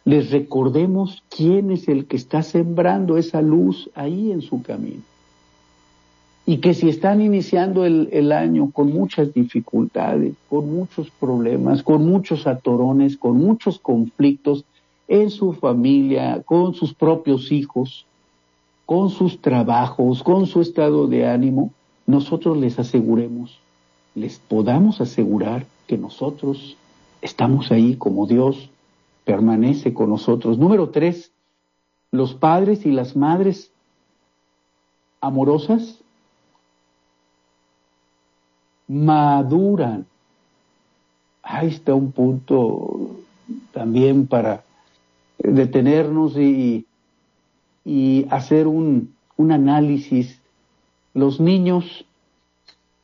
les 0.05 0.29
recordemos 0.29 1.23
quién 1.35 1.71
es 1.71 1.87
el 1.87 2.05
que 2.05 2.17
está 2.17 2.43
sembrando 2.43 3.17
esa 3.17 3.41
luz 3.41 3.89
ahí 3.95 4.31
en 4.31 4.41
su 4.41 4.61
camino. 4.61 5.01
Y 6.49 6.57
que 6.57 6.73
si 6.73 6.89
están 6.89 7.21
iniciando 7.21 7.85
el, 7.85 8.09
el, 8.11 8.31
año 8.31 8.71
con 8.71 8.91
muchas 8.91 9.31
dificultades, 9.35 10.33
con 10.49 10.73
muchos 10.73 11.11
problemas, 11.11 11.83
con 11.83 12.03
muchos 12.07 12.47
atorones, 12.47 13.17
con 13.17 13.37
muchos 13.37 13.77
conflictos 13.77 14.65
en 15.07 15.29
su 15.29 15.53
familia, 15.53 16.41
con 16.43 16.73
sus 16.73 16.95
propios 16.95 17.51
hijos, 17.51 18.07
con 18.87 19.11
sus 19.11 19.39
trabajos, 19.41 20.23
con 20.23 20.47
su 20.47 20.61
estado 20.61 21.05
de 21.05 21.27
ánimo, 21.27 21.71
nosotros 22.07 22.57
les 22.57 22.79
aseguremos, 22.79 23.59
les 24.15 24.39
podamos 24.39 25.01
asegurar 25.01 25.67
que 25.85 25.99
nosotros 25.99 26.77
estamos 27.21 27.71
ahí 27.71 27.93
como 27.95 28.25
Dios 28.25 28.71
permanece 29.23 29.93
con 29.93 30.09
nosotros. 30.09 30.57
Número 30.57 30.89
tres, 30.89 31.31
los 32.09 32.33
padres 32.33 32.87
y 32.87 32.91
las 32.91 33.15
madres 33.15 33.71
amorosas 35.21 35.98
maduran. 38.89 40.05
Ahí 41.43 41.69
está 41.69 41.93
un 41.96 42.12
punto 42.12 43.12
también 43.72 44.27
para 44.27 44.63
detenernos 45.38 46.36
y, 46.38 46.86
y 47.86 48.25
hacer 48.29 48.67
un, 48.67 49.13
un 49.38 49.51
análisis. 49.51 50.38
Los 51.13 51.39
niños 51.39 52.05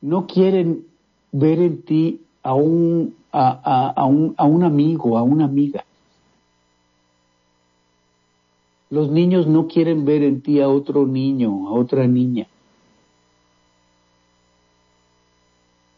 no 0.02 0.26
quieren 0.26 0.84
ver 1.32 1.60
en 1.60 1.82
ti 1.82 2.20
a 2.42 2.54
un, 2.54 3.14
a, 3.32 3.92
a, 3.96 4.04
un, 4.04 4.34
a 4.36 4.44
un 4.44 4.64
amigo, 4.64 5.16
a 5.16 5.22
una 5.22 5.44
amiga. 5.44 5.84
Los 8.90 9.10
niños 9.10 9.46
no 9.46 9.66
quieren 9.66 10.04
ver 10.04 10.22
en 10.22 10.40
ti 10.40 10.60
a 10.60 10.68
otro 10.68 11.06
niño, 11.06 11.68
a 11.68 11.72
otra 11.72 12.06
niña. 12.06 12.46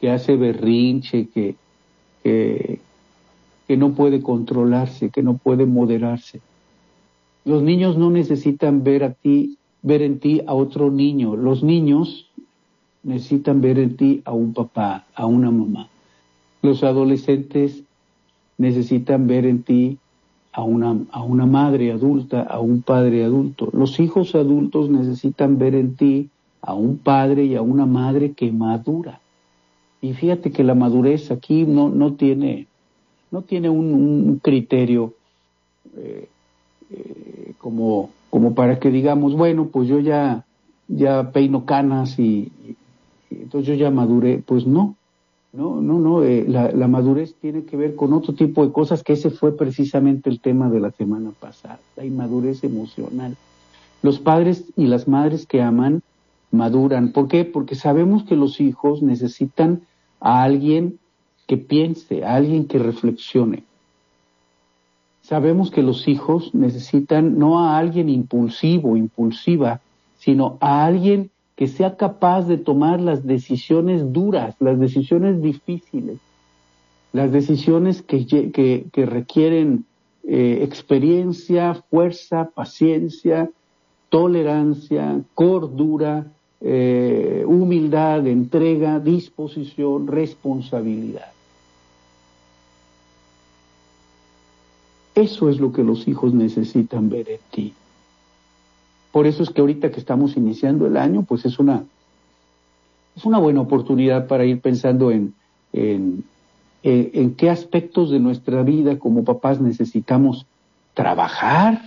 Que 0.01 0.11
hace 0.11 0.37
berrinche, 0.37 1.29
que, 1.29 1.57
que, 2.23 2.81
que 3.67 3.77
no 3.77 3.93
puede 3.93 4.23
controlarse, 4.23 5.11
que 5.11 5.23
no 5.23 5.37
puede 5.37 5.67
moderarse. 5.67 6.41
Los 7.45 7.63
niños 7.63 7.97
no 7.97 8.11
necesitan 8.11 8.85
ver 8.85 9.05
a 9.05 9.13
ti, 9.13 9.57
ver 9.83 10.03
en 10.03 10.19
ti 10.19 10.43
a 10.47 10.55
otro 10.55 10.91
niño. 10.91 11.37
Los 11.37 11.63
niños 11.63 12.29
necesitan 13.03 13.61
ver 13.61 13.79
en 13.79 13.97
ti 13.97 14.23
a 14.25 14.33
un 14.33 14.53
papá, 14.53 15.07
a 15.15 15.27
una 15.27 15.51
mamá. 15.51 15.89
Los 16.63 16.83
adolescentes 16.83 17.83
necesitan 18.59 19.27
ver 19.27 19.47
en 19.47 19.63
ti 19.63 19.99
a 20.53 20.63
una, 20.63 20.97
a 21.13 21.23
una 21.23 21.47
madre 21.47 21.93
adulta, 21.93 22.43
a 22.43 22.59
un 22.59 22.83
padre 22.83 23.25
adulto. 23.25 23.71
Los 23.73 24.01
hijos 24.01 24.35
adultos 24.35 24.91
necesitan 24.91 25.59
ver 25.59 25.75
en 25.75 25.95
ti 25.95 26.31
a 26.61 26.75
un 26.75 26.99
padre 26.99 27.45
y 27.45 27.55
a 27.55 27.63
una 27.63 27.87
madre 27.87 28.33
que 28.33 28.51
madura. 28.51 29.21
Y 30.01 30.13
fíjate 30.15 30.53
que 30.53 30.65
la 30.65 30.75
madurez 30.75 31.31
aquí 31.31 31.65
no, 31.65 31.89
no 31.89 32.15
tiene, 32.15 32.67
no 33.31 33.43
tiene 33.43 33.69
un, 33.69 34.41
criterio 34.43 35.15
eh, 35.97 36.29
eh, 36.91 37.53
como, 37.59 38.11
como 38.31 38.55
para 38.55 38.79
que 38.79 38.91
digamos, 38.91 39.35
bueno, 39.35 39.69
pues 39.73 39.89
yo 39.89 39.99
ya, 39.99 40.45
ya 40.87 41.33
peino 41.33 41.65
canas 41.65 42.19
y, 42.19 42.53
entonces 43.31 43.69
yo 43.69 43.75
ya 43.75 43.91
maduré. 43.91 44.43
Pues 44.45 44.67
no, 44.67 44.95
no, 45.53 45.81
no, 45.81 45.99
no. 45.99 46.23
Eh, 46.23 46.45
la, 46.47 46.71
la, 46.71 46.89
madurez 46.89 47.35
tiene 47.41 47.65
que 47.65 47.77
ver 47.77 47.95
con 47.97 48.13
otro 48.13 48.35
tipo 48.35 48.65
de 48.65 48.73
cosas, 48.73 49.03
que 49.03 49.15
ese 49.15 49.31
fue 49.31 49.57
precisamente 49.57 50.31
el 50.31 50.41
tema 50.41 50.71
de 50.71 50.81
la 50.81 50.91
semana 50.93 51.31
pasada, 51.39 51.81
la 51.97 52.05
inmadurez 52.05 52.63
emocional. 52.65 53.37
Los 54.03 54.21
padres 54.21 54.65
y 54.77 54.87
las 54.87 55.09
madres 55.09 55.45
que 55.45 55.61
aman 55.61 56.03
maduran. 56.51 57.13
¿Por 57.13 57.29
qué? 57.29 57.45
Porque 57.45 57.75
sabemos 57.75 58.25
que 58.25 58.37
los 58.37 58.61
hijos 58.61 59.03
necesitan 59.03 59.83
a 60.21 60.43
alguien 60.43 60.99
que 61.47 61.57
piense, 61.57 62.25
a 62.25 62.35
alguien 62.35 62.67
que 62.67 62.79
reflexione. 62.79 63.65
Sabemos 65.23 65.71
que 65.71 65.83
los 65.83 66.09
hijos 66.09 66.55
necesitan 66.55 67.39
no 67.39 67.61
a 67.61 67.79
alguien 67.79 68.09
impulsivo, 68.09 68.97
impulsiva, 68.97 69.81
sino 70.19 70.57
a 70.61 70.85
alguien 70.85 71.31
que 71.55 71.67
sea 71.67 71.97
capaz 71.97 72.43
de 72.47 72.57
tomar 72.57 73.01
las 73.01 73.27
decisiones 73.27 74.13
duras, 74.13 74.55
las 74.61 74.79
decisiones 74.79 75.43
difíciles, 75.43 76.19
las 77.13 77.33
decisiones 77.33 78.01
que, 78.03 78.87
requieren 78.95 79.85
eh, 80.25 80.61
experiencia, 80.63 81.83
fuerza, 81.91 82.51
paciencia, 82.55 83.51
tolerancia, 84.09 85.21
cordura, 85.35 86.27
eh, 86.61 87.45
humildad, 87.47 88.27
entrega, 88.27 88.99
disposición, 88.99 90.07
responsabilidad. 90.07 91.33
Eso 95.15 95.49
es 95.49 95.59
lo 95.59 95.73
que 95.73 95.83
los 95.83 96.07
hijos 96.07 96.33
necesitan 96.33 97.09
ver 97.09 97.29
en 97.29 97.41
ti. 97.51 97.75
Por 99.13 99.27
eso 99.27 99.43
es 99.43 99.51
que 99.51 99.61
ahorita 99.61 99.91
que 99.91 100.01
estamos 100.01 100.37
iniciando 100.37 100.87
el 100.87 100.97
año, 100.97 101.23
pues 101.23 101.45
es 101.45 101.59
una, 101.59 101.85
es 103.17 103.25
una 103.25 103.39
buena 103.39 103.61
oportunidad 103.61 104.27
para 104.27 104.45
ir 104.45 104.61
pensando 104.61 105.11
en, 105.11 105.35
en, 105.73 106.25
en, 106.83 107.35
qué 107.35 107.51
aspectos 107.51 108.11
de 108.11 108.21
nuestra 108.21 108.63
vida 108.63 108.99
como 108.99 109.25
papás 109.25 109.61
necesitamos 109.61 110.47
trabajar 110.95 111.83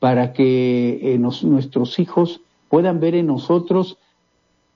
para 0.00 0.32
que 0.32 1.14
eh, 1.14 1.18
nuestros 1.18 1.98
hijos 1.98 2.40
puedan 2.74 2.98
ver 2.98 3.14
en 3.14 3.28
nosotros 3.28 3.98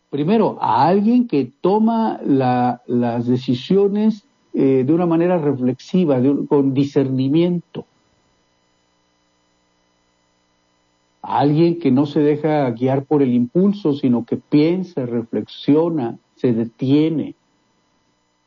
primero, 0.09 0.57
a 0.61 0.87
alguien 0.87 1.27
que 1.27 1.51
toma 1.61 2.21
las 2.23 3.27
decisiones 3.27 4.25
eh, 4.55 4.85
de 4.87 4.93
una 4.93 5.05
manera 5.05 5.37
reflexiva, 5.37 6.21
con 6.49 6.75
discernimiento. 6.75 7.87
A 11.23 11.41
alguien 11.41 11.81
que 11.81 11.91
no 11.91 12.07
se 12.07 12.21
deja 12.21 12.71
guiar 12.71 13.03
por 13.03 13.21
el 13.21 13.35
impulso, 13.35 13.93
sino 13.95 14.25
que 14.25 14.37
piensa, 14.37 15.05
reflexiona, 15.05 16.19
se 16.37 16.53
detiene, 16.53 17.35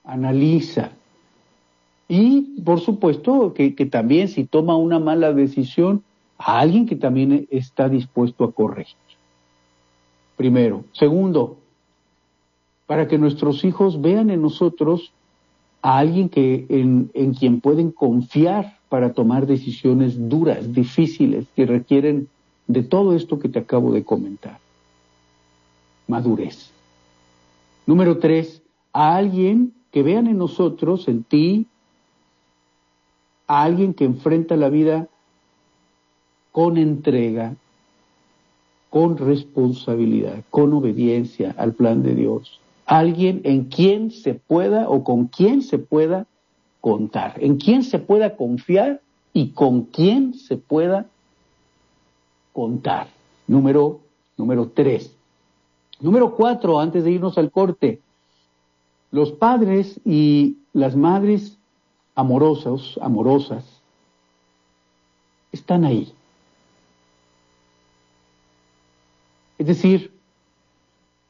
analiza. 0.06 0.92
Y, 2.08 2.62
por 2.64 2.80
supuesto, 2.80 3.54
que, 3.54 3.76
que 3.76 3.86
también 3.86 4.30
si 4.30 4.46
toma 4.46 4.78
una 4.78 5.00
mala 5.00 5.34
decisión, 5.34 6.06
a 6.38 6.62
alguien 6.62 6.86
que 6.86 6.96
también 6.96 7.50
está 7.52 7.90
dispuesto 7.90 8.46
a 8.46 8.54
corregir 8.54 9.01
primero. 10.42 10.86
Segundo, 10.94 11.60
para 12.88 13.08
que 13.08 13.20
nuestros 13.20 13.64
hijos 13.64 14.02
vean 14.02 14.32
en 14.32 14.42
nosotros 14.42 15.12
a 15.84 16.00
alguien 16.00 16.30
que, 16.30 16.66
en, 16.68 17.12
en 17.14 17.36
quien 17.36 17.62
pueden 17.62 17.92
confiar 17.92 18.80
para 18.90 19.14
tomar 19.14 19.46
decisiones 19.46 20.30
duras, 20.30 20.74
difíciles, 20.74 21.46
que 21.56 21.68
requieren 21.68 22.28
de 22.66 22.82
todo 22.82 23.16
esto 23.16 23.38
que 23.38 23.50
te 23.50 23.60
acabo 23.60 23.94
de 23.94 24.04
comentar. 24.04 24.58
Madurez. 26.08 26.72
Número 27.86 28.18
tres, 28.18 28.64
a 28.94 29.16
alguien 29.16 29.74
que 29.92 30.02
vean 30.02 30.26
en 30.26 30.40
nosotros, 30.40 31.08
en 31.08 31.24
ti, 31.24 31.68
a 33.46 33.62
alguien 33.62 33.94
que 33.94 34.06
enfrenta 34.06 34.56
la 34.56 34.70
vida 34.70 35.08
con 36.52 36.80
entrega, 36.80 37.56
con 38.92 39.18
responsabilidad, 39.18 40.44
con 40.50 40.74
obediencia 40.74 41.56
al 41.58 41.74
plan 41.74 42.04
de 42.04 42.14
Dios. 42.14 42.60
Alguien 42.86 43.40
en 43.46 43.70
quien 43.70 44.12
se 44.12 44.34
pueda 44.34 44.90
o 44.90 45.06
con 45.06 45.28
quien 45.28 45.62
se 45.62 45.80
pueda 45.80 46.28
contar, 46.82 47.36
en 47.42 47.56
quien 47.56 47.84
se 47.84 48.00
pueda 48.00 48.36
confiar 48.36 49.00
y 49.32 49.52
con 49.52 49.84
quien 49.84 50.34
se 50.34 50.58
pueda 50.58 51.06
contar. 52.52 53.08
Número, 53.48 54.02
número 54.36 54.70
tres. 54.76 55.16
Número 56.02 56.36
cuatro, 56.36 56.78
antes 56.78 57.06
de 57.06 57.12
irnos 57.12 57.38
al 57.38 57.50
corte, 57.50 58.02
los 59.10 59.32
padres 59.32 60.02
y 60.04 60.58
las 60.74 60.98
madres 60.98 61.58
amorosos, 62.14 63.00
amorosas, 63.02 63.64
están 65.54 65.86
ahí 65.86 66.12
Es 69.62 69.67
decir, 69.67 70.12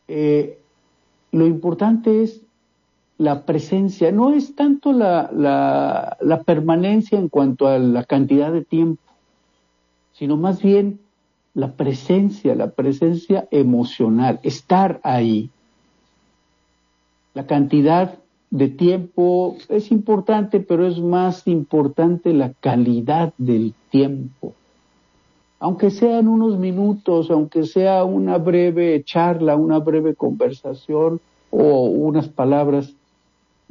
eh, 0.07 0.57
lo 1.33 1.45
importante 1.47 2.23
es 2.23 2.39
la 3.17 3.45
presencia, 3.45 4.09
no 4.13 4.33
es 4.33 4.55
tanto 4.55 4.93
la, 4.93 5.29
la, 6.21 6.43
permanencia 6.43 7.19
en 7.19 7.27
cuanto 7.27 7.67
a 7.67 7.77
la 7.77 8.05
cantidad 8.05 8.53
de 8.53 8.63
tiempo, 8.63 9.03
sino 10.13 10.37
más 10.37 10.61
bien 10.61 11.01
la 11.53 11.73
presencia, 11.73 12.55
la 12.55 12.71
presencia 12.71 13.49
emocional, 13.51 14.39
estar 14.43 15.01
ahí. 15.03 15.49
La 17.33 17.45
cantidad 17.47 18.17
de 18.49 18.69
tiempo 18.69 19.57
es 19.67 19.91
importante, 19.91 20.61
pero 20.61 20.87
es 20.87 21.01
más 21.01 21.45
importante 21.49 22.31
la 22.31 22.53
calidad 22.61 23.33
del 23.37 23.73
tiempo. 23.89 24.55
Aunque 25.61 25.91
sean 25.91 26.27
unos 26.27 26.57
minutos, 26.57 27.31
aunque 27.31 27.63
sea 27.63 28.03
una 28.03 28.37
breve 28.37 29.01
charla, 29.05 29.55
una 29.55 29.79
breve 29.79 30.15
conversación 30.15 31.21
o 31.49 31.85
unas 31.85 32.27
palabras 32.27 32.93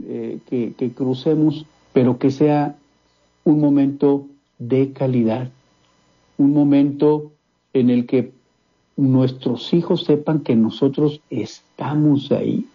eh, 0.03 0.39
que, 0.49 0.73
que 0.79 0.93
crucemos, 0.93 1.67
pero 1.93 2.19
que 2.19 2.31
sea 2.31 2.77
un 3.45 3.61
momento 3.61 4.27
de 4.59 4.93
calidad, 4.93 5.51
un 6.39 6.55
momento 6.55 7.33
en 7.75 7.91
el 7.91 8.07
que 8.07 8.33
nuestros 8.97 9.75
hijos 9.75 10.05
sepan 10.05 10.41
que 10.41 10.57
nosotros 10.57 11.21
estamos 11.29 12.33
ahí, 12.33 12.67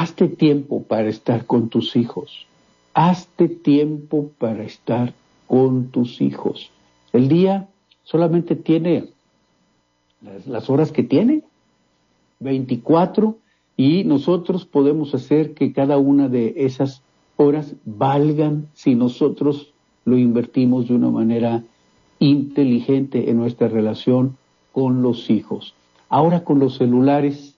Hazte 0.00 0.28
tiempo 0.28 0.82
para 0.82 1.08
estar 1.08 1.44
con 1.44 1.68
tus 1.68 1.94
hijos. 1.94 2.46
Hazte 2.94 3.48
tiempo 3.48 4.30
para 4.38 4.62
estar 4.62 5.12
con 5.46 5.88
tus 5.88 6.22
hijos. 6.22 6.70
El 7.12 7.28
día 7.28 7.68
solamente 8.04 8.56
tiene 8.56 9.08
las, 10.46 10.68
horas 10.70 10.92
que 10.92 11.02
tiene, 11.02 11.42
24, 12.40 13.36
y 13.76 14.04
nosotros 14.04 14.64
podemos 14.66 15.14
hacer 15.14 15.54
que 15.54 15.72
cada 15.72 15.98
una 15.98 16.28
de 16.28 16.54
esas 16.56 17.02
horas 17.36 17.74
valgan 17.84 18.68
si 18.74 18.94
nosotros 18.94 19.72
lo 20.04 20.18
invertimos 20.18 20.88
de 20.88 20.94
una 20.94 21.10
manera 21.10 21.62
inteligente 22.18 23.30
en 23.30 23.38
nuestra 23.38 23.68
relación 23.68 24.36
con 24.72 25.02
los 25.02 25.30
hijos. 25.30 25.74
Ahora 26.08 26.44
con 26.44 26.58
los 26.58 26.76
celulares 26.76 27.56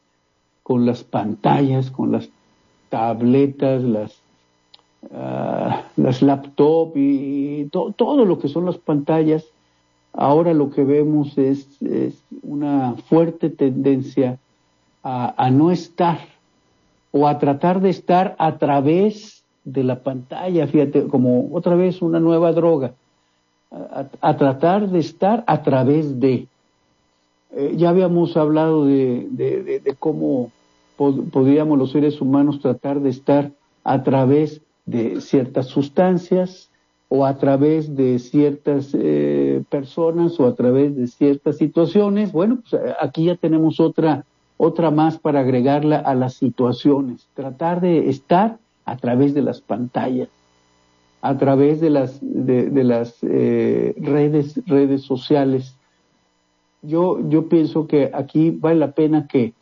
con 0.63 0.87
las 0.87 1.05
pantallas, 1.05 1.91
con 1.91 2.13
las 2.13 2.29
tabletas, 2.89 3.83
las, 3.83 4.22
uh, 5.11 5.83
las 5.97 6.23
laptops 6.23 6.97
y, 6.97 7.69
todo 7.71 8.25
lo 8.25 8.39
que 8.39 8.49
son 8.49 8.67
las 8.67 8.79
pantallas, 8.79 9.45
ahora 10.13 10.55
lo 10.55 10.71
que 10.71 10.85
vemos 10.85 11.37
es, 11.39 11.67
una 12.43 12.95
fuerte 13.09 13.51
tendencia 13.51 14.39
a, 15.03 15.51
no 15.51 15.71
estar 15.71 16.19
o 17.11 17.27
a 17.27 17.39
tratar 17.39 17.81
de 17.81 17.91
estar 17.91 18.37
a 18.39 18.59
través 18.59 19.43
de 19.65 19.85
la 19.85 20.01
pantalla, 20.03 20.67
fíjate, 20.67 21.07
como 21.09 21.49
otra 21.53 21.75
vez 21.75 22.03
una 22.03 22.21
nueva 22.21 22.53
droga, 22.53 22.95
a 24.21 24.37
tratar 24.37 24.89
de 24.91 24.99
estar 24.99 25.45
a 25.47 25.63
través 25.63 26.21
de. 26.21 26.47
Eh, 27.55 27.75
ya 27.77 27.91
habíamos 27.91 28.37
hablado 28.37 28.85
de, 28.87 29.29
de, 29.31 29.97
cómo 29.99 30.51
podríamos 30.97 31.79
los 31.79 31.91
seres 31.91 32.21
humanos 32.21 32.61
tratar 32.61 33.01
de 33.01 33.11
estar 33.11 33.51
a 33.85 34.03
través 34.03 34.61
de 34.85 35.21
ciertas 35.21 35.67
sustancias 35.67 36.71
o 37.09 37.27
a 37.27 37.37
través 37.37 37.95
de 37.95 38.19
ciertas 38.19 38.95
eh, 38.95 39.63
personas 39.69 40.41
o 40.41 40.47
a 40.47 40.55
través 40.55 40.97
de 40.97 41.07
ciertas 41.07 41.59
situaciones. 41.59 42.33
Bueno, 42.33 42.61
pues 42.69 42.83
aquí 43.01 43.27
ya 43.27 43.37
tenemos 43.37 43.81
otra, 43.81 44.25
otra 44.57 44.91
más 44.91 45.19
para 45.19 45.41
agregarla 45.41 45.99
a 45.99 46.15
las 46.15 46.35
situaciones. 46.35 47.29
Tratar 47.35 47.81
de 47.81 48.09
estar 48.09 48.59
a 48.85 48.97
través 48.97 49.35
de 49.35 49.43
las 49.43 49.61
pantallas, 49.61 50.29
a 51.21 51.37
través 51.37 51.81
de 51.81 51.91
las, 51.91 52.19
de, 52.23 52.85
las 52.85 53.19
eh, 53.23 53.95
redes, 53.99 54.61
redes 54.67 55.03
sociales, 55.03 55.77
yo, 56.83 57.21
yo 57.29 57.49
pienso 57.49 57.87
que 57.87 58.11
aquí 58.13 58.51
vale 58.51 58.77
la 58.79 58.93
pena 58.93 59.27
que, 59.27 59.55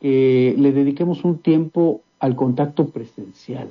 le 0.00 0.72
dediquemos 0.72 1.24
un 1.24 1.38
tiempo 1.38 2.02
al 2.20 2.36
contacto 2.36 2.90
presencial. 2.90 3.68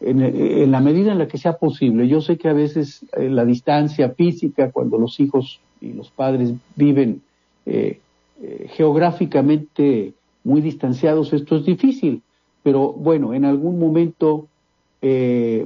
En, 0.00 0.70
la 0.70 0.80
medida 0.80 1.12
en 1.12 1.18
la 1.18 1.28
que 1.28 1.36
sea 1.36 1.58
posible. 1.58 2.08
Yo 2.08 2.22
sé 2.22 2.38
que 2.38 2.48
a 2.48 2.54
veces 2.54 3.04
eh, 3.16 3.28
la 3.28 3.44
distancia 3.44 4.10
física, 4.10 4.70
cuando 4.70 4.96
los 4.98 5.20
hijos 5.20 5.60
y 5.80 5.92
los 5.92 6.10
padres 6.10 6.52
viven 6.74 7.20
eh, 7.66 8.00
eh, 8.42 8.70
geográficamente 8.72 10.14
muy 10.42 10.62
distanciados, 10.62 11.34
esto 11.34 11.56
es 11.56 11.66
difícil, 11.66 12.22
pero 12.62 12.92
bueno, 12.92 13.34
en 13.34 13.44
algún 13.44 13.78
momento 13.78 14.46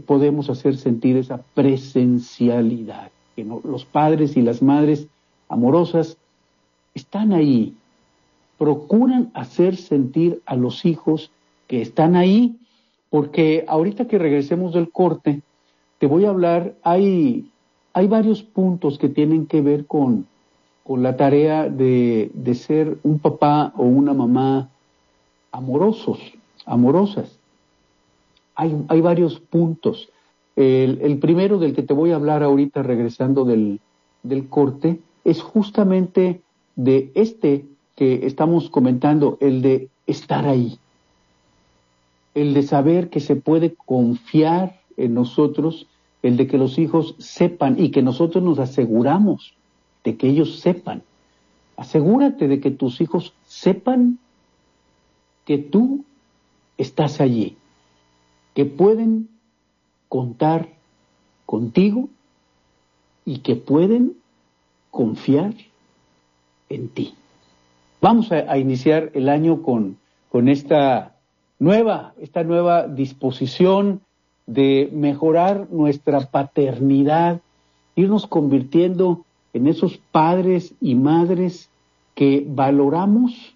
podemos 0.06 0.48
hacer 0.48 0.76
sentir 0.76 1.16
esa 1.16 1.42
presencialidad, 1.54 3.10
que 3.34 3.44
los 3.44 3.84
padres 3.84 4.36
y 4.36 4.42
las 4.42 4.62
madres 4.62 5.08
amorosas 5.48 6.16
están 6.94 7.32
ahí, 7.32 7.74
procuran 8.58 9.32
hacer 9.34 9.76
sentir 9.76 10.40
a 10.46 10.54
los 10.54 10.84
hijos 10.84 11.32
que 11.66 11.82
están 11.82 12.14
ahí, 12.14 12.56
porque 13.14 13.64
ahorita 13.68 14.08
que 14.08 14.18
regresemos 14.18 14.74
del 14.74 14.90
corte, 14.90 15.40
te 16.00 16.06
voy 16.08 16.24
a 16.24 16.30
hablar, 16.30 16.74
hay, 16.82 17.48
hay 17.92 18.08
varios 18.08 18.42
puntos 18.42 18.98
que 18.98 19.08
tienen 19.08 19.46
que 19.46 19.62
ver 19.62 19.86
con, 19.86 20.26
con 20.82 21.04
la 21.04 21.16
tarea 21.16 21.68
de, 21.68 22.32
de 22.34 22.54
ser 22.56 22.98
un 23.04 23.20
papá 23.20 23.72
o 23.76 23.84
una 23.84 24.14
mamá 24.14 24.68
amorosos, 25.52 26.18
amorosas. 26.66 27.38
Hay, 28.56 28.76
hay 28.88 29.00
varios 29.00 29.38
puntos. 29.38 30.08
El, 30.56 30.98
el, 31.00 31.20
primero 31.20 31.60
del 31.60 31.72
que 31.72 31.84
te 31.84 31.94
voy 31.94 32.10
a 32.10 32.16
hablar 32.16 32.42
ahorita 32.42 32.82
regresando 32.82 33.44
del, 33.44 33.78
del 34.24 34.48
corte 34.48 34.98
es 35.22 35.40
justamente 35.40 36.40
de 36.74 37.12
este 37.14 37.64
que 37.94 38.26
estamos 38.26 38.70
comentando, 38.70 39.38
el 39.40 39.62
de 39.62 39.88
estar 40.04 40.48
ahí, 40.48 40.80
el 42.34 42.54
de 42.54 42.62
saber 42.62 43.10
que 43.10 43.20
se 43.20 43.36
puede 43.36 43.74
confiar 43.74 44.80
en 44.96 45.14
nosotros, 45.14 45.86
el 46.22 46.36
de 46.36 46.46
que 46.46 46.58
los 46.58 46.78
hijos 46.78 47.14
sepan 47.18 47.76
y 47.78 47.90
que 47.90 48.02
nosotros 48.02 48.42
nos 48.42 48.58
aseguramos 48.58 49.54
de 50.04 50.16
que 50.16 50.28
ellos 50.28 50.60
sepan. 50.60 51.02
Asegúrate 51.76 52.48
de 52.48 52.60
que 52.60 52.70
tus 52.70 53.00
hijos 53.00 53.32
sepan 53.46 54.18
que 55.44 55.58
tú 55.58 56.04
estás 56.78 57.20
allí, 57.20 57.56
que 58.54 58.64
pueden 58.64 59.28
contar 60.08 60.68
contigo 61.46 62.08
y 63.24 63.38
que 63.38 63.56
pueden 63.56 64.16
confiar 64.90 65.54
en 66.68 66.88
ti. 66.88 67.14
Vamos 68.00 68.30
a, 68.32 68.58
iniciar 68.58 69.10
el 69.14 69.28
año 69.28 69.62
con, 69.62 69.96
con 70.30 70.48
esta 70.48 71.13
nueva, 71.58 72.14
esta 72.20 72.44
nueva 72.44 72.86
disposición 72.88 74.00
de 74.46 74.90
mejorar 74.92 75.68
nuestra 75.70 76.20
paternidad, 76.30 77.40
irnos 77.96 78.26
convirtiendo 78.26 79.24
en 79.52 79.66
esos 79.66 79.98
padres 80.12 80.74
y 80.80 80.94
madres 80.94 81.70
que 82.14 82.44
valoramos, 82.46 83.54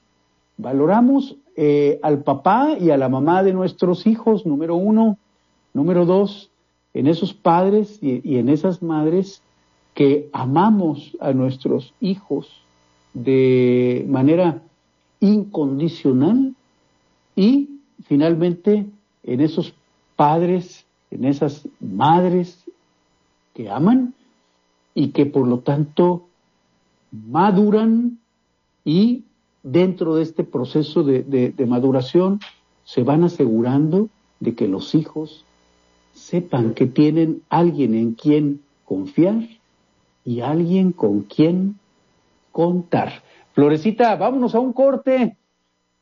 valoramos 0.56 1.36
eh, 1.56 1.98
al 2.02 2.22
papá 2.22 2.76
y 2.78 2.90
a 2.90 2.96
la 2.96 3.08
mamá 3.08 3.42
de 3.42 3.52
nuestros 3.52 4.06
hijos, 4.06 4.46
número 4.46 4.76
uno, 4.76 5.18
número 5.74 6.06
dos, 6.06 6.50
en 6.94 7.06
esos 7.06 7.34
padres 7.34 7.98
y 8.02 8.38
en 8.38 8.48
esas 8.48 8.82
madres 8.82 9.42
que 9.94 10.28
amamos 10.32 11.16
a 11.20 11.32
nuestros 11.32 11.92
hijos 12.00 12.62
de 13.14 14.04
manera 14.08 14.62
incondicional 15.20 16.54
y 17.34 17.77
finalmente 18.08 18.86
en 19.22 19.40
esos 19.40 19.74
padres, 20.16 20.84
en 21.10 21.24
esas 21.24 21.68
madres 21.78 22.64
que 23.54 23.70
aman 23.70 24.14
y 24.94 25.10
que 25.10 25.26
por 25.26 25.46
lo 25.46 25.60
tanto 25.60 26.26
maduran 27.12 28.18
y 28.84 29.24
dentro 29.62 30.16
de 30.16 30.22
este 30.22 30.44
proceso 30.44 31.02
de, 31.02 31.66
maduración 31.66 32.40
se 32.84 33.02
van 33.02 33.24
asegurando 33.24 34.08
de 34.40 34.54
que 34.54 34.66
los 34.66 34.94
hijos 34.94 35.44
sepan 36.14 36.74
que 36.74 36.86
tienen 36.86 37.42
alguien 37.50 37.94
en 37.94 38.14
quien 38.14 38.60
confiar 38.84 39.46
y 40.24 40.40
alguien 40.40 40.92
con 40.92 41.22
quien 41.22 41.78
contar. 42.50 43.22
Florecita, 43.52 44.16
vámonos 44.16 44.54
a 44.54 44.60
un 44.60 44.72
corte 44.72 45.36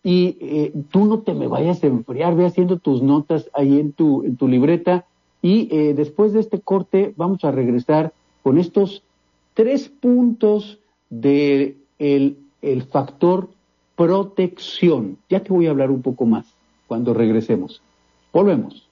y 0.07 0.38
eh, 0.40 0.73
tú 0.92 1.05
no 1.07 1.19
te 1.19 1.35
me 1.35 1.49
vayas 1.49 1.83
a 1.83 1.88
enfriar, 1.88 2.37
ve 2.37 2.47
haciendo 2.47 2.79
tus 2.79 3.03
notas 3.03 3.51
ahí 3.53 3.81
en 3.81 3.92
tu, 3.92 4.23
en 4.23 4.37
tu 4.37 4.47
libreta 4.47 5.05
y 5.42 5.69
eh, 5.73 5.95
después 5.95 6.33
de 6.33 6.38
este 6.38 6.61
corte 6.61 7.12
vamos 7.16 7.42
a 7.42 7.51
regresar 7.51 8.12
con 8.45 8.57
estos 8.57 9.03
tres 9.55 9.88
puntos 9.88 10.79
de 11.11 11.77
el, 11.99 12.38
el 12.62 12.85
factor 12.85 13.49
protección. 13.97 15.19
Ya 15.29 15.40
te 15.40 15.53
voy 15.53 15.66
a 15.66 15.71
hablar 15.71 15.90
un 15.90 16.03
poco 16.03 16.25
más 16.25 16.47
cuando 16.87 17.12
regresemos. 17.12 17.83
Volvemos. 18.33 18.88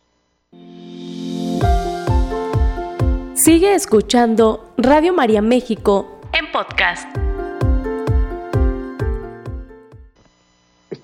Sigue 3.34 3.76
escuchando 3.76 4.64
Radio 4.76 5.14
María 5.14 5.42
México 5.42 6.18
en 6.32 6.50
podcast. 6.50 7.23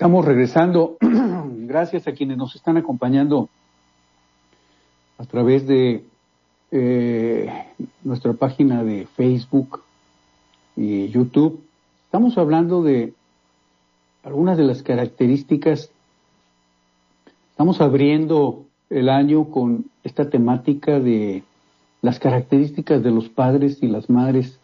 Estamos 0.01 0.25
regresando 0.25 0.97
Gracias 1.03 2.09
a 2.09 2.13
quienes 2.13 2.39
nos 2.39 2.57
están 2.57 2.79
acompañando 2.79 3.51
a 5.19 5.27
través 5.27 5.67
de 5.67 6.05
eh, 6.71 7.67
nuestra 8.03 8.33
página 8.33 8.83
de 8.83 9.07
Facebook 9.15 9.83
y 10.75 11.11
YouTube. 11.11 11.63
Estamos 12.07 12.39
hablando 12.39 12.83
de 12.83 13.13
algunas 14.23 14.57
de 14.57 14.65
las 14.65 14.83
características. 14.83 15.91
Estamos 17.51 17.83
abriendo 17.83 18.65
el 18.89 19.11
año 19.11 19.51
con 19.51 19.85
esta 20.03 20.31
temática 20.31 20.99
de 20.99 21.43
las 22.01 22.19
características 22.19 23.03
de 23.03 23.11
los 23.11 23.29
padres 23.29 23.83
y 23.83 23.87
las 23.87 24.09
madres 24.09 24.59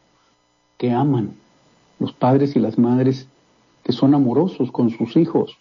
que 0.79 0.92
aman, 0.92 1.35
los 1.99 2.14
padres 2.14 2.57
y 2.57 2.59
las 2.59 2.79
madres 2.79 3.29
que 3.87 3.92
son 3.92 4.16
amorosos 4.16 4.72
con 4.72 4.90
sus 4.90 5.16
hijos. 5.16 5.57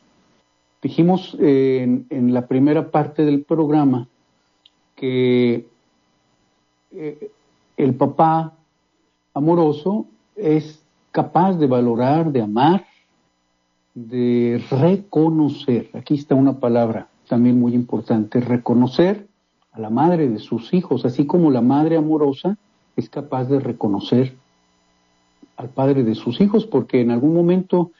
Dijimos 0.82 1.38
en, 1.40 2.34
la 2.34 2.48
primera 2.48 2.90
parte 2.90 3.24
del 3.24 3.44
programa 3.44 4.08
que 4.96 5.68
eh, 6.92 7.30
el 7.78 7.94
papá 7.94 8.54
amoroso 9.36 10.08
es 10.36 10.82
capaz 11.12 11.54
de 11.60 11.68
valorar, 11.68 12.32
de 12.32 12.42
amar, 12.42 12.88
de 13.94 14.60
reconocer. 14.72 15.92
Aquí 15.94 16.16
está 16.16 16.34
una 16.34 16.60
palabra 16.60 17.08
también 17.30 17.60
muy 17.60 17.76
importante, 17.76 18.40
reconocer 18.40 19.28
a 19.72 19.80
la 19.80 19.92
madre 19.92 20.30
de 20.30 20.40
sus 20.40 20.74
hijos, 20.74 21.06
así 21.06 21.28
como 21.28 21.52
la 21.52 21.62
madre 21.62 21.96
amorosa 21.96 22.58
es 22.96 23.08
capaz 23.08 23.46
de 23.46 23.60
reconocer 23.60 24.34
al 25.58 25.70
padre 25.70 26.04
de 26.04 26.16
sus 26.16 26.42
hijos, 26.42 26.66
porque 26.66 27.02
en 27.02 27.12
algún 27.12 27.36
momento, 27.36 27.92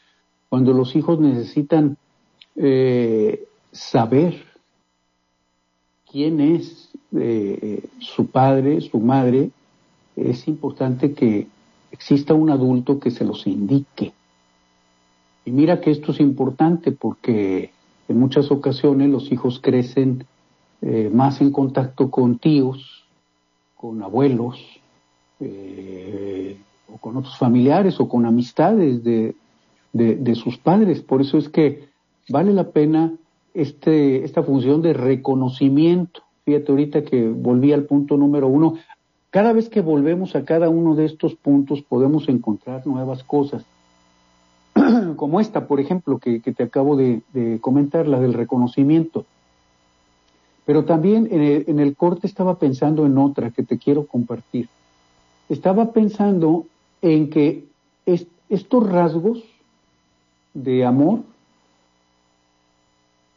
cuando 0.56 0.72
los 0.72 0.96
hijos 0.96 1.20
necesitan 1.20 1.98
eh, 2.56 3.46
saber 3.74 4.41
quién 6.10 6.39
es 6.39 6.91
eh, 7.13 7.84
su 8.00 8.28
padre, 8.28 8.80
su 8.80 9.02
madre, 9.02 9.50
es 10.15 10.48
importante 10.48 11.12
que 11.12 11.48
exista 11.91 12.34
un 12.34 12.52
adulto 12.52 13.02
que 13.02 13.12
se 13.12 13.26
los 13.26 13.46
indique. 13.48 14.13
Y 15.44 15.52
mira 15.52 15.82
que 15.82 15.91
esto 15.91 16.13
es 16.13 16.22
importante 16.22 16.94
porque 16.94 17.72
en 18.08 18.18
muchas 18.18 18.50
ocasiones 18.50 19.10
los 19.10 19.34
hijos 19.34 19.60
crecen 19.62 20.26
eh, 20.82 21.12
más 21.13 21.41
en 21.41 21.52
contacto 21.52 22.10
con 22.10 22.39
tíos, 22.39 23.04
con 23.76 24.02
abuelos, 24.02 24.58
eh, 25.41 26.58
o 26.88 26.98
con 26.98 27.18
otros 27.18 27.38
familiares 27.38 28.00
o 28.00 28.08
con 28.08 28.26
amistades 28.26 29.04
de, 29.04 29.36
de, 29.95 30.36
sus 30.36 30.58
padres. 30.58 31.01
Por 31.01 31.21
eso 31.21 31.38
es 31.38 31.47
que 31.47 31.88
vale 32.27 32.51
la 32.51 32.71
pena 32.71 33.13
este, 33.53 34.25
esta 34.25 34.43
función 34.43 34.81
de 34.81 34.93
reconocimiento. 34.93 36.21
Fíjate 36.43 36.71
ahorita 36.71 37.03
que 37.03 37.29
volví 37.29 37.71
al 37.71 37.86
punto 37.86 38.17
número 38.17 38.47
uno. 38.47 38.75
Cada 39.29 39.53
vez 39.53 39.69
que 39.69 39.81
volvemos 39.81 40.36
a 40.36 40.43
cada 40.43 40.69
uno 40.69 40.95
de 40.95 41.05
estos 41.05 41.36
puntos 41.36 41.81
podemos 41.81 42.27
encontrar 42.27 42.86
nuevas 42.86 43.23
cosas. 43.23 43.65
Como 45.15 45.39
esta, 45.39 45.65
por 45.65 45.79
ejemplo, 45.79 46.19
que, 46.19 46.39
te 46.39 46.63
acabo 46.63 46.97
de, 46.97 47.21
comentar, 47.62 48.05
la 48.05 48.19
del 48.19 48.34
reconocimiento. 48.34 49.25
Pero 50.65 50.84
también 50.84 51.29
en 51.31 51.79
el, 51.79 51.95
corte 51.95 52.27
estaba 52.27 52.60
pensando 52.60 53.05
en 53.05 53.17
otra 53.17 53.51
que 53.51 53.63
te 53.63 53.77
quiero 53.77 54.08
compartir. 54.08 54.67
Estaba 55.47 55.91
pensando 55.91 56.65
en 57.01 57.29
que 57.29 57.65
estos 58.49 58.89
rasgos 58.89 59.43
de 60.56 60.84
amor 60.84 61.20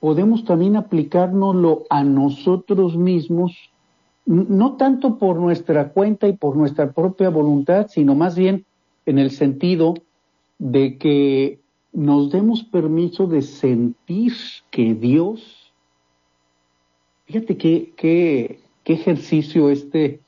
podemos 0.00 0.44
también 0.44 0.76
aplicárnoslo 0.76 1.85
a 1.90 2.04
nosotros 2.04 2.96
mismos, 2.96 3.52
no 4.26 4.76
tanto 4.76 5.18
por 5.18 5.37
nuestra 5.37 5.90
cuenta 5.92 6.28
y 6.28 6.35
por 6.35 6.57
nuestra 6.57 6.92
propia 6.92 7.31
voluntad, 7.31 7.88
sino 7.88 8.14
más 8.14 8.37
bien 8.37 8.64
en 9.07 9.18
el 9.18 9.31
sentido 9.31 9.94
de 10.59 10.98
que 10.98 11.61
nos 11.92 12.31
demos 12.31 12.62
permiso 12.62 13.26
de 13.26 13.42
sentir 13.42 14.35
que 14.70 14.94
Dios, 14.94 15.72
fíjate 17.26 17.57
qué, 17.57 17.92
qué, 17.96 18.61
qué 18.85 18.92
ejercicio 18.92 19.70
este 19.70 20.20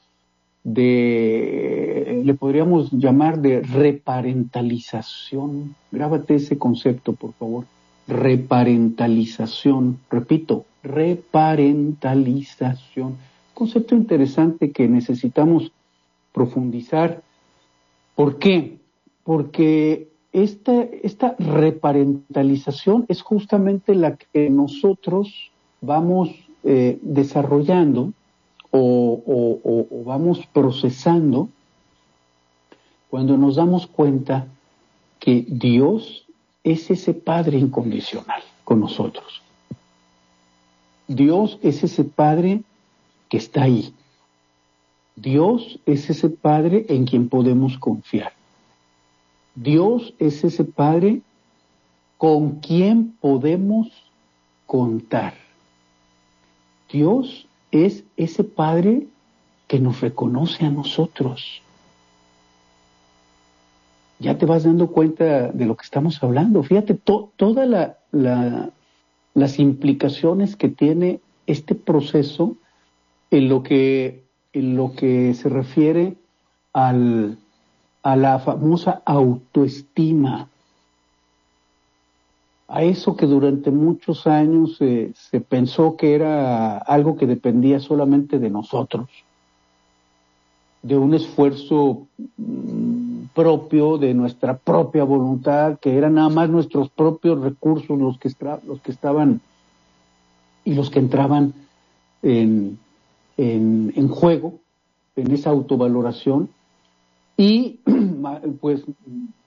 de, 0.65 2.23
le 2.25 2.35
podríamos 2.35 2.91
llamar 2.93 3.41
de 3.41 3.61
reparentalización. 3.61 5.77
Grábate 5.91 6.37
ese 6.37 6.57
concepto, 6.59 7.15
por 7.15 7.33
favor. 7.35 7.65
Reparentalización. 8.09 9.99
Repito, 10.11 10.65
reparentalización. 10.83 13.17
Concepto 13.55 13.95
interesante 13.95 14.73
que 14.73 14.89
necesitamos 14.89 15.71
profundizar. 16.33 17.23
¿Por 18.15 18.39
qué? 18.39 18.79
Porque 19.25 20.09
esta, 20.33 20.83
esta 21.03 21.35
reparentalización 21.39 23.05
es 23.09 23.23
justamente 23.23 23.95
la 23.95 24.17
que 24.17 24.51
nosotros 24.51 25.51
vamos 25.81 26.31
eh, 26.63 26.99
desarrollando 27.03 28.13
o, 28.71 29.87
vamos 30.05 30.47
procesando 30.53 31.49
cuando 33.09 33.37
nos 33.37 33.57
damos 33.57 33.87
cuenta 33.87 34.47
que 35.19 35.45
Dios 35.49 36.27
es 36.63 36.91
ese 36.91 37.15
Padre 37.15 37.59
incondicional 37.59 38.43
con 38.65 38.81
nosotros. 38.81 39.43
Dios 41.09 41.59
es 41.63 41.83
ese 41.83 42.05
Padre 42.05 42.63
que 43.29 43.39
está 43.39 43.63
ahí. 43.65 43.93
Dios 45.17 45.81
es 45.87 46.09
ese 46.09 46.31
Padre 46.31 46.87
en 46.89 47.05
quien 47.05 47.29
podemos 47.29 47.77
confiar. 47.79 48.33
Dios 49.55 50.15
es 50.19 50.45
ese 50.45 50.65
Padre 50.65 51.21
con 52.17 52.61
quien 52.61 53.17
podemos 53.21 53.89
contar. 54.67 55.35
Dios 56.93 57.47
es 57.71 58.05
ese 58.17 58.45
Padre 58.45 59.07
que 59.67 59.79
nos 59.79 60.01
reconoce 60.01 60.65
a 60.65 60.71
nosotros. 60.71 61.63
Ya 64.19 64.37
te 64.37 64.47
vas 64.47 64.65
dando 64.65 64.89
cuenta 64.89 65.49
de 65.49 65.65
lo 65.65 65.77
que 65.77 65.85
estamos 65.85 66.23
hablando. 66.23 66.63
Fíjate, 66.63 66.95
todas 66.95 67.95
las 69.35 69.59
implicaciones 69.59 70.57
que 70.57 70.69
tiene 70.69 71.21
este 71.47 71.75
proceso 71.75 72.57
en 73.31 73.49
lo 73.49 73.63
que, 73.63 74.25
en 74.53 74.77
lo 74.77 74.93
que 74.93 75.33
se 75.35 75.49
refiere 75.49 76.17
al, 76.73 77.39
a 78.03 78.17
la 78.17 78.39
famosa 78.41 79.03
autoestima 79.05 80.49
a 82.73 82.85
eso 82.85 83.17
que 83.17 83.27
durante 83.27 83.73
muchos 83.73 84.29
años 84.29 84.77
se 84.79 85.41
pensó 85.41 85.97
que 85.97 86.15
era 86.15 86.79
algo 86.79 87.17
que 87.17 87.27
dependía 87.27 87.81
solamente 87.81 88.39
de 88.39 88.49
nosotros, 88.49 89.09
de 90.81 90.97
un 90.97 91.13
esfuerzo 91.13 92.07
mm, 92.37 93.25
propio, 93.35 93.99
de 93.99 94.15
nuestra 94.15 94.57
propia 94.57 95.03
voluntad, 95.03 95.81
que 95.81 95.97
eran 95.97 96.15
nada 96.15 96.29
más 96.29 96.49
nuestros 96.49 96.89
propios 96.91 97.41
recursos 97.41 97.99
los 97.99 98.19
que, 98.19 98.31
los 98.65 98.81
que 98.81 98.93
estaban 98.93 99.41
y 100.65 100.75
los 100.75 100.91
que 100.91 101.01
entraban 101.01 101.53
en, 102.23 102.79
en 103.37 104.09
juego, 104.09 104.55
en 105.17 105.33
esa 105.33 105.51
autovaloración. 105.51 106.49
Y 107.37 107.81
pues 108.61 108.85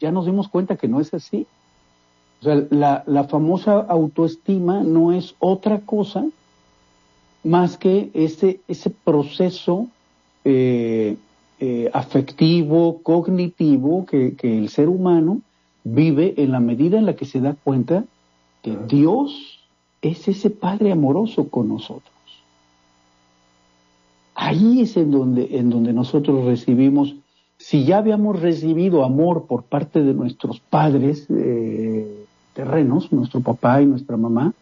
ya 0.01 0.11
nos 0.11 0.25
dimos 0.25 0.49
cuenta 0.49 0.75
que 0.75 0.89
no 0.89 0.99
es 0.99 1.13
así 1.13 1.47
o 2.43 2.67
sea, 2.69 3.03
la, 3.05 3.23
famosa 3.23 3.79
autoestima 3.79 4.83
no 4.83 5.13
es 5.13 5.33
otra 5.39 5.79
cosa 5.79 6.25
más 7.43 7.77
que 7.77 8.11
ese, 8.13 8.59
ese 8.67 8.89
proceso 8.89 9.87
eh, 10.43 11.15
eh, 11.61 11.89
afectivo, 11.93 12.99
cognitivo 13.01 14.05
que, 14.05 14.35
el 14.41 14.67
ser 14.67 14.89
humano 14.89 15.39
vive 15.85 16.33
en 16.35 16.51
la 16.51 16.59
medida 16.59 16.97
en 16.97 17.05
la 17.05 17.15
que 17.15 17.23
se 17.23 17.39
da 17.39 17.55
cuenta 17.63 18.03
que 18.61 18.75
Dios 18.89 19.59
es 20.01 20.27
ese 20.27 20.49
Padre 20.49 20.91
amoroso 20.91 21.47
con 21.47 21.69
nosotros. 21.69 22.11
Ahí 24.35 24.81
es 24.81 24.97
en 24.97 25.11
donde, 25.11 25.57
en 25.57 25.69
donde 25.69 25.93
nosotros 25.93 26.43
recibimos, 26.43 27.15
si 27.57 27.85
ya 27.85 27.99
habíamos 27.99 28.41
recibido 28.41 29.05
amor 29.05 29.45
por 29.45 29.63
parte 29.63 30.03
de 30.03 30.13
nuestros 30.13 30.59
padres, 30.59 31.27
eh, 31.29 32.22
terrenos, 32.53 33.11
nuestro 33.11 33.41
papá 33.41 33.81
y 33.81 33.85
nuestra 33.85 34.17
mamá, 34.17 34.53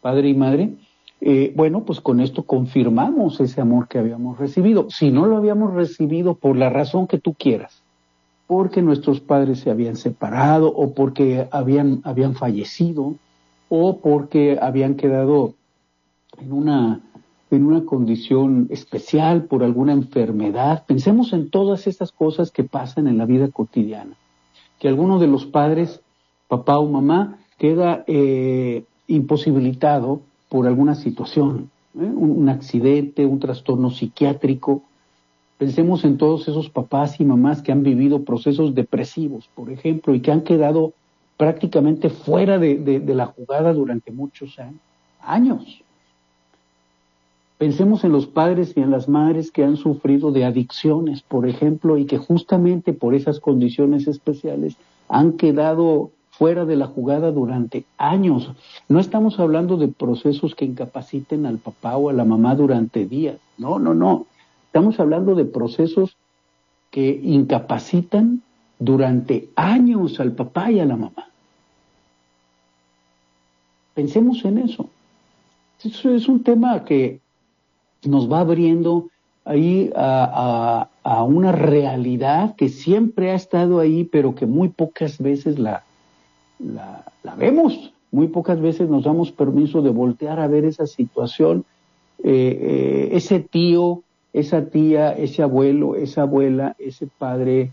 padre 0.00 0.28
y 0.28 0.34
madre, 0.34 0.74
eh, 1.20 1.52
bueno, 1.54 1.84
pues 1.84 2.00
con 2.00 2.20
esto 2.20 2.42
confirmamos 2.42 3.40
ese 3.40 3.60
amor 3.60 3.86
que 3.86 3.98
habíamos 3.98 4.38
recibido. 4.38 4.90
Si 4.90 5.10
no 5.10 5.26
lo 5.26 5.36
habíamos 5.36 5.72
recibido 5.72 6.34
por 6.34 6.56
la 6.56 6.68
razón 6.68 7.06
que 7.06 7.18
tú 7.18 7.34
quieras, 7.34 7.82
porque 8.48 8.82
nuestros 8.82 9.20
padres 9.20 9.60
se 9.60 9.70
habían 9.70 9.96
separado 9.96 10.68
o 10.68 10.94
porque 10.94 11.46
habían, 11.52 12.00
habían 12.04 12.34
fallecido 12.34 13.14
o 13.68 14.00
porque 14.00 14.58
habían 14.60 14.96
quedado 14.96 15.54
en 16.38 16.52
una, 16.52 17.00
en 17.50 17.64
una 17.64 17.84
condición 17.84 18.66
especial 18.70 19.44
por 19.44 19.62
alguna 19.62 19.92
enfermedad. 19.92 20.84
Pensemos 20.86 21.32
en 21.32 21.50
todas 21.50 21.86
estas 21.86 22.10
cosas 22.10 22.50
que 22.50 22.64
pasan 22.64 23.06
en 23.06 23.16
la 23.16 23.26
vida 23.26 23.48
cotidiana. 23.48 24.16
Que 24.78 24.88
alguno 24.88 25.18
de 25.18 25.28
los 25.28 25.46
padres, 25.46 26.02
papá 26.52 26.78
o 26.78 26.86
mamá, 26.86 27.38
queda 27.56 28.04
eh, 28.06 28.84
imposibilitado 29.06 30.20
por 30.50 30.66
alguna 30.66 30.94
situación, 30.94 31.70
¿eh? 31.98 32.04
un, 32.04 32.46
accidente, 32.50 33.24
un 33.24 33.40
trastorno 33.40 33.88
psiquiátrico. 33.88 34.82
Pensemos 35.56 36.04
en 36.04 36.18
todos 36.18 36.48
esos 36.48 36.68
papás 36.68 37.18
y 37.20 37.24
mamás 37.24 37.62
que 37.62 37.72
han 37.72 37.82
vivido 37.82 38.24
procesos 38.24 38.74
depresivos, 38.74 39.48
por 39.54 39.70
ejemplo, 39.70 40.14
y 40.14 40.20
que 40.20 40.30
han 40.30 40.42
quedado 40.42 40.92
prácticamente 41.38 42.10
fuera 42.10 42.58
de, 42.58 43.02
la 43.06 43.24
jugada 43.24 43.72
durante 43.72 44.12
muchos 44.12 44.58
años. 45.22 45.82
Pensemos 47.56 48.04
en 48.04 48.12
los 48.12 48.26
padres 48.26 48.74
y 48.76 48.80
en 48.80 48.90
las 48.90 49.08
madres 49.08 49.50
que 49.50 49.64
han 49.64 49.78
sufrido 49.78 50.32
de 50.32 50.44
adicciones, 50.44 51.22
por 51.22 51.48
ejemplo, 51.48 51.96
y 51.96 52.04
que 52.04 52.18
justamente 52.18 52.92
por 52.92 53.14
esas 53.14 53.40
condiciones 53.40 54.06
especiales 54.06 54.76
han 55.08 55.38
quedado 55.38 56.10
fuera 56.32 56.64
de 56.64 56.76
la 56.76 56.86
jugada 56.86 57.30
durante 57.30 57.84
años. 57.98 58.50
No 58.88 59.00
estamos 59.00 59.38
hablando 59.38 59.76
de 59.76 59.88
procesos 59.88 60.54
que 60.54 60.64
incapaciten 60.64 61.44
al 61.44 61.58
papá 61.58 61.96
o 61.96 62.08
a 62.08 62.14
la 62.14 62.24
mamá 62.24 62.54
durante 62.54 63.06
días. 63.06 63.36
No, 63.58 63.78
no, 63.78 63.92
no. 63.92 64.26
Estamos 64.66 64.98
hablando 64.98 65.34
de 65.34 65.44
procesos 65.44 66.16
que 66.90 67.20
incapacitan 67.22 68.42
durante 68.78 69.50
años 69.56 70.18
al 70.20 70.32
papá 70.32 70.72
y 70.72 70.80
a 70.80 70.86
la 70.86 70.96
mamá. 70.96 71.28
Pensemos 73.94 74.42
en 74.46 74.58
eso. 74.58 74.88
Eso 75.84 76.14
es 76.14 76.28
un 76.28 76.42
tema 76.42 76.84
que 76.84 77.20
nos 78.04 78.30
va 78.32 78.40
abriendo 78.40 79.08
ahí 79.44 79.92
a, 79.94 80.88
a, 81.02 81.24
una 81.24 81.52
realidad 81.52 82.56
que 82.56 82.70
siempre 82.70 83.32
ha 83.32 83.34
estado 83.34 83.80
ahí, 83.80 84.04
pero 84.04 84.34
que 84.34 84.46
muy 84.46 84.68
pocas 84.70 85.18
veces 85.18 85.58
la, 85.58 85.84
la, 86.62 87.04
vemos. 87.36 87.92
Muy 88.10 88.28
pocas 88.28 88.60
veces 88.60 88.88
nos 88.88 89.04
damos 89.04 89.32
permiso 89.32 89.80
de 89.80 89.90
voltear 89.90 90.38
a 90.38 90.46
ver 90.46 90.64
esa 90.64 90.86
situación, 90.86 91.64
eh, 92.22 92.58
eh, 92.60 93.08
ese 93.12 93.40
tío, 93.40 94.02
esa 94.32 94.66
tía, 94.66 95.12
ese 95.12 95.42
abuelo, 95.42 95.96
esa 95.96 96.22
abuela, 96.22 96.76
ese 96.78 97.06
padre, 97.06 97.70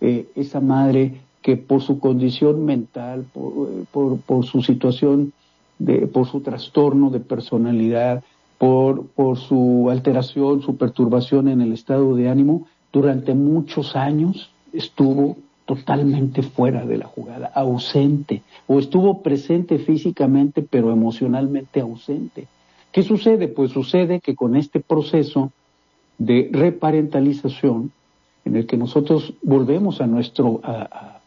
eh, 0.00 0.26
esa 0.34 0.60
madre 0.60 1.20
que 1.42 1.56
por 1.56 1.82
su 1.82 1.98
condición 1.98 2.64
mental, 2.64 3.26
por, 3.90 4.18
por, 4.20 4.44
su 4.44 4.62
situación, 4.62 5.32
de, 5.78 6.06
por 6.06 6.26
su 6.26 6.40
trastorno 6.40 7.10
de 7.10 7.20
personalidad, 7.20 8.22
por, 8.58 9.06
por 9.08 9.38
su 9.38 9.88
alteración, 9.90 10.62
su 10.62 10.76
perturbación 10.76 11.48
en 11.48 11.60
el 11.60 11.72
estado 11.72 12.14
de 12.14 12.28
ánimo, 12.28 12.66
durante 12.92 13.34
muchos 13.34 13.96
años 13.96 14.50
estuvo 14.72 15.36
totalmente 15.64 16.42
fuera 16.42 16.84
de 16.84 16.98
la 16.98 17.06
jugada, 17.06 17.50
ausente, 17.54 18.42
o 18.66 18.78
estuvo 18.78 19.22
presente 19.22 19.78
físicamente 19.78 20.62
pero 20.62 20.92
emocionalmente 20.92 21.80
ausente. 21.80 22.46
¿Qué 22.90 23.02
sucede? 23.02 23.48
Pues 23.48 23.70
sucede 23.72 24.20
que 24.20 24.34
con 24.34 24.56
este 24.56 24.80
proceso 24.80 25.50
de 26.18 26.50
reparentalización, 26.52 27.92
en 28.44 28.56
el 28.56 28.66
que 28.66 28.76
nosotros 28.76 29.34
volvemos 29.42 30.00
a 30.00 30.06
nuestro, 30.06 30.60
a, 30.62 31.20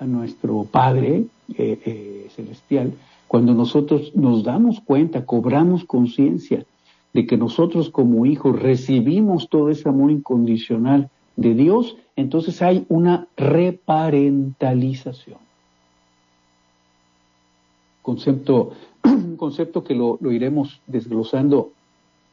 nuestro 0.00 0.64
Padre 0.64 1.26
eh, 1.56 1.78
eh, 1.84 2.26
Celestial, 2.34 2.92
cuando 3.28 3.54
nosotros 3.54 4.12
nos 4.16 4.42
damos 4.42 4.80
cuenta, 4.80 5.24
cobramos 5.24 5.84
conciencia 5.84 6.64
de 7.12 7.26
que 7.26 7.36
nosotros 7.36 7.90
como 7.90 8.26
hijos 8.26 8.60
recibimos 8.60 9.48
todo 9.48 9.68
ese 9.68 9.88
amor 9.88 10.10
incondicional 10.10 11.10
de 11.36 11.54
Dios, 11.54 11.96
entonces 12.16 12.60
hay 12.62 12.84
una 12.88 13.28
reparentalización. 13.36 15.38
Concepto, 18.02 18.72
concepto 19.36 19.84
que 19.84 19.94
lo, 19.94 20.18
iremos 20.30 20.80
desglosando 20.86 21.72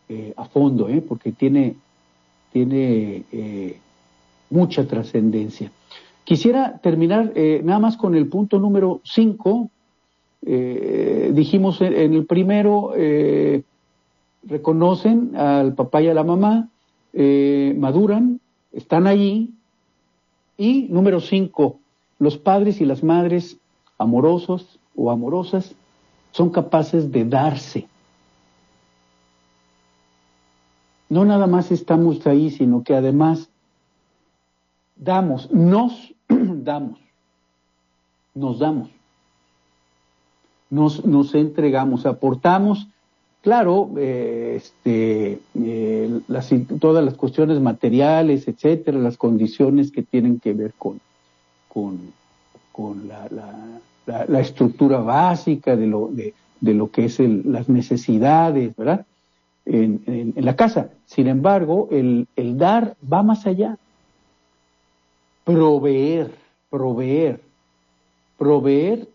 eh, 0.09 0.33
a 0.35 0.45
fondo, 0.45 0.89
¿eh? 0.89 1.03
porque 1.07 1.31
tiene, 1.31 1.75
tiene 2.51 3.23
eh, 3.31 3.79
mucha 4.49 4.87
trascendencia. 4.87 5.71
Quisiera 6.23 6.79
terminar 6.79 7.33
nada 7.63 7.79
más 7.79 7.97
con 7.97 8.13
el 8.13 8.27
punto 8.27 8.59
número 8.59 9.01
5. 9.03 9.71
dijimos 10.41 11.81
en, 11.81 12.13
el 12.13 12.27
primero, 12.27 12.93
reconocen 14.43 15.35
al 15.35 15.73
papá 15.73 16.03
y 16.03 16.07
a 16.07 16.13
la 16.13 16.23
mamá, 16.23 16.69
maduran, 17.13 18.38
están 18.71 19.07
allí, 19.07 19.53
y 20.57 20.87
número 20.89 21.21
cinco, 21.21 21.79
los 22.19 22.37
padres 22.37 22.81
y 22.81 22.85
las 22.85 23.03
madres 23.03 23.57
amorosos 23.97 24.79
o 24.95 25.09
amorosas 25.09 25.73
son 26.31 26.49
capaces 26.49 27.11
de 27.11 27.25
darse. 27.25 27.87
No 31.07 31.25
nada 31.25 31.47
más 31.47 31.71
estamos 31.71 32.27
ahí, 32.27 32.51
sino 32.51 32.83
que 32.83 32.93
además 32.93 33.49
damos, 34.95 35.49
nos 35.51 36.13
damos, 36.27 36.99
nos 38.35 38.59
damos, 38.59 38.89
nos, 40.69 41.05
nos 41.05 41.33
entregamos, 41.33 42.05
aportamos 42.05 42.87
Claro, 43.41 43.91
eh, 43.97 44.55
este, 44.57 45.39
eh, 45.55 46.19
todas 46.79 47.05
las 47.05 47.13
cuestiones 47.13 47.61
materiales, 47.61 48.49
etcétera, 48.49 48.97
las 48.97 49.15
condiciones 49.15 49.91
que 49.91 50.03
tienen 50.03 50.41
que 50.41 50.53
ver 50.53 50.73
con, 50.77 50.99
la, 54.07 54.39
estructura 54.41 54.99
básica 54.99 55.77
de 55.77 55.87
lo, 55.87 56.91
que 56.91 57.05
es 57.05 57.19
las 57.19 57.69
necesidades, 57.69 58.75
¿verdad? 58.75 59.05
En, 59.65 60.33
la 60.35 60.57
casa. 60.57 60.89
Sin 61.05 61.27
embargo, 61.27 61.87
el 61.91 62.57
dar 62.57 62.97
va 63.01 63.23
más 63.23 63.45
allá. 63.47 63.77
Proveer, 65.45 66.31
proveer, 66.69 67.39
proveer 68.37 69.07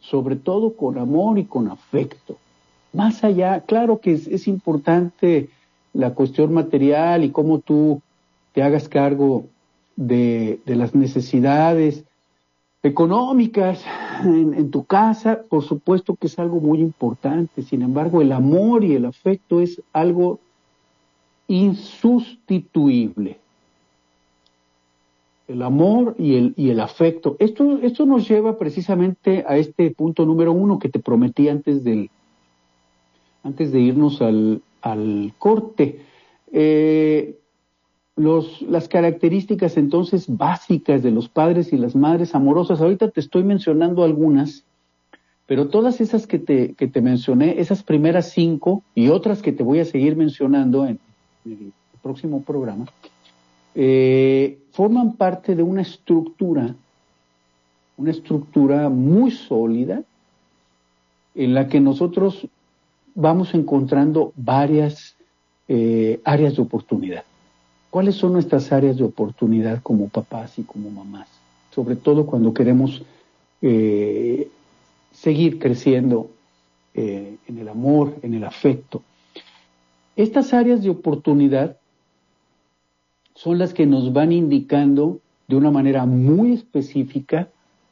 sobre 0.00 0.34
todo 0.34 0.74
con 0.74 0.98
amor 0.98 1.38
y 1.38 1.44
con 1.44 1.68
afecto 1.68 2.36
más 2.92 3.22
allá, 3.22 3.60
claro 3.60 4.00
que 4.00 4.12
es, 4.12 4.48
importante 4.48 5.48
la 5.92 6.14
cuestión 6.14 6.52
material 6.52 7.24
y 7.24 7.30
cómo 7.30 7.60
tú 7.60 8.02
te 8.52 8.62
hagas 8.62 8.88
cargo 8.88 9.46
de, 9.96 10.60
las 10.66 10.94
necesidades 10.94 12.04
económicas 12.82 13.84
en, 14.24 14.70
tu 14.70 14.84
casa, 14.84 15.42
por 15.48 15.62
supuesto 15.62 16.16
que 16.16 16.26
es 16.26 16.38
algo 16.38 16.60
muy 16.60 16.80
importante. 16.80 17.62
Sin 17.62 17.82
embargo, 17.82 18.22
el 18.22 18.32
amor 18.32 18.82
y 18.82 18.94
el 18.94 19.04
afecto 19.04 19.60
es 19.60 19.80
algo 19.92 20.40
insustituible. 21.46 23.38
El 25.46 25.62
amor 25.62 26.14
y 26.18 26.36
el, 26.36 26.54
y 26.56 26.70
el 26.70 26.80
afecto. 26.80 27.36
Esto, 27.40 27.78
esto 27.82 28.06
nos 28.06 28.28
lleva 28.28 28.56
precisamente 28.56 29.44
a 29.46 29.56
este 29.56 29.90
punto 29.90 30.24
número 30.24 30.52
uno 30.52 30.78
que 30.78 30.88
te 30.88 31.00
prometí 31.00 31.48
antes 31.48 31.82
del, 31.82 32.08
antes 33.42 33.72
de 33.72 33.80
irnos 33.80 34.20
al, 34.20 34.62
corte. 35.38 36.00
Eh, 36.52 37.36
los, 38.16 38.60
las 38.62 38.88
características 38.88 39.76
entonces 39.76 40.26
básicas 40.28 41.02
de 41.02 41.10
los 41.10 41.28
padres 41.28 41.72
y 41.72 41.78
las 41.78 41.96
madres 41.96 42.34
amorosas, 42.34 42.80
ahorita 42.80 43.10
te 43.10 43.20
estoy 43.20 43.44
mencionando 43.44 44.04
algunas, 44.04 44.64
pero 45.46 45.68
todas 45.68 46.00
esas 46.00 46.26
que 46.26 46.38
te, 46.38 46.74
que 46.74 46.86
te 46.86 47.00
mencioné, 47.00 47.60
esas 47.60 47.82
primeras 47.82 48.30
cinco 48.30 48.82
y 48.94 49.08
otras 49.08 49.42
que 49.42 49.52
te 49.52 49.62
voy 49.62 49.80
a 49.80 49.84
seguir 49.84 50.16
mencionando 50.16 50.86
en, 50.86 50.98
el 51.46 51.72
próximo 52.02 52.42
programa, 52.42 52.86
eh, 53.74 54.58
forman 54.72 55.14
parte 55.14 55.54
de 55.54 55.62
una 55.62 55.82
estructura, 55.82 56.74
una 57.96 58.10
estructura 58.10 58.88
muy 58.90 59.30
sólida 59.30 60.02
en 61.34 61.54
la 61.54 61.68
que 61.68 61.80
nosotros 61.80 62.46
vamos 63.14 63.54
encontrando 63.54 64.32
varias 64.36 65.16
eh, 65.68 66.20
áreas 66.24 66.56
de 66.56 66.62
oportunidad. 66.62 67.24
¿Cuáles 67.90 68.14
son 68.14 68.32
nuestras 68.32 68.72
áreas 68.72 68.96
de 68.96 69.04
oportunidad 69.04 69.82
como 69.82 70.08
papás 70.08 70.58
y 70.58 70.62
como 70.62 70.90
mamás? 70.90 71.28
Sobre 71.74 71.96
todo 71.96 72.26
cuando 72.26 72.54
queremos 72.54 73.02
eh, 73.62 74.48
seguir 75.12 75.58
creciendo 75.58 76.30
eh, 76.94 77.36
en 77.46 77.58
el 77.58 77.68
amor, 77.68 78.16
en 78.22 78.34
el 78.34 78.44
afecto. 78.44 79.02
Estas 80.16 80.52
áreas 80.52 80.82
de 80.82 80.90
oportunidad 80.90 81.76
son 83.34 83.58
las 83.58 83.74
que 83.74 83.86
nos 83.86 84.12
van 84.12 84.32
indicando 84.32 85.20
de 85.48 85.56
una 85.56 85.70
manera 85.70 86.06
muy 86.06 86.52
específica 86.52 87.48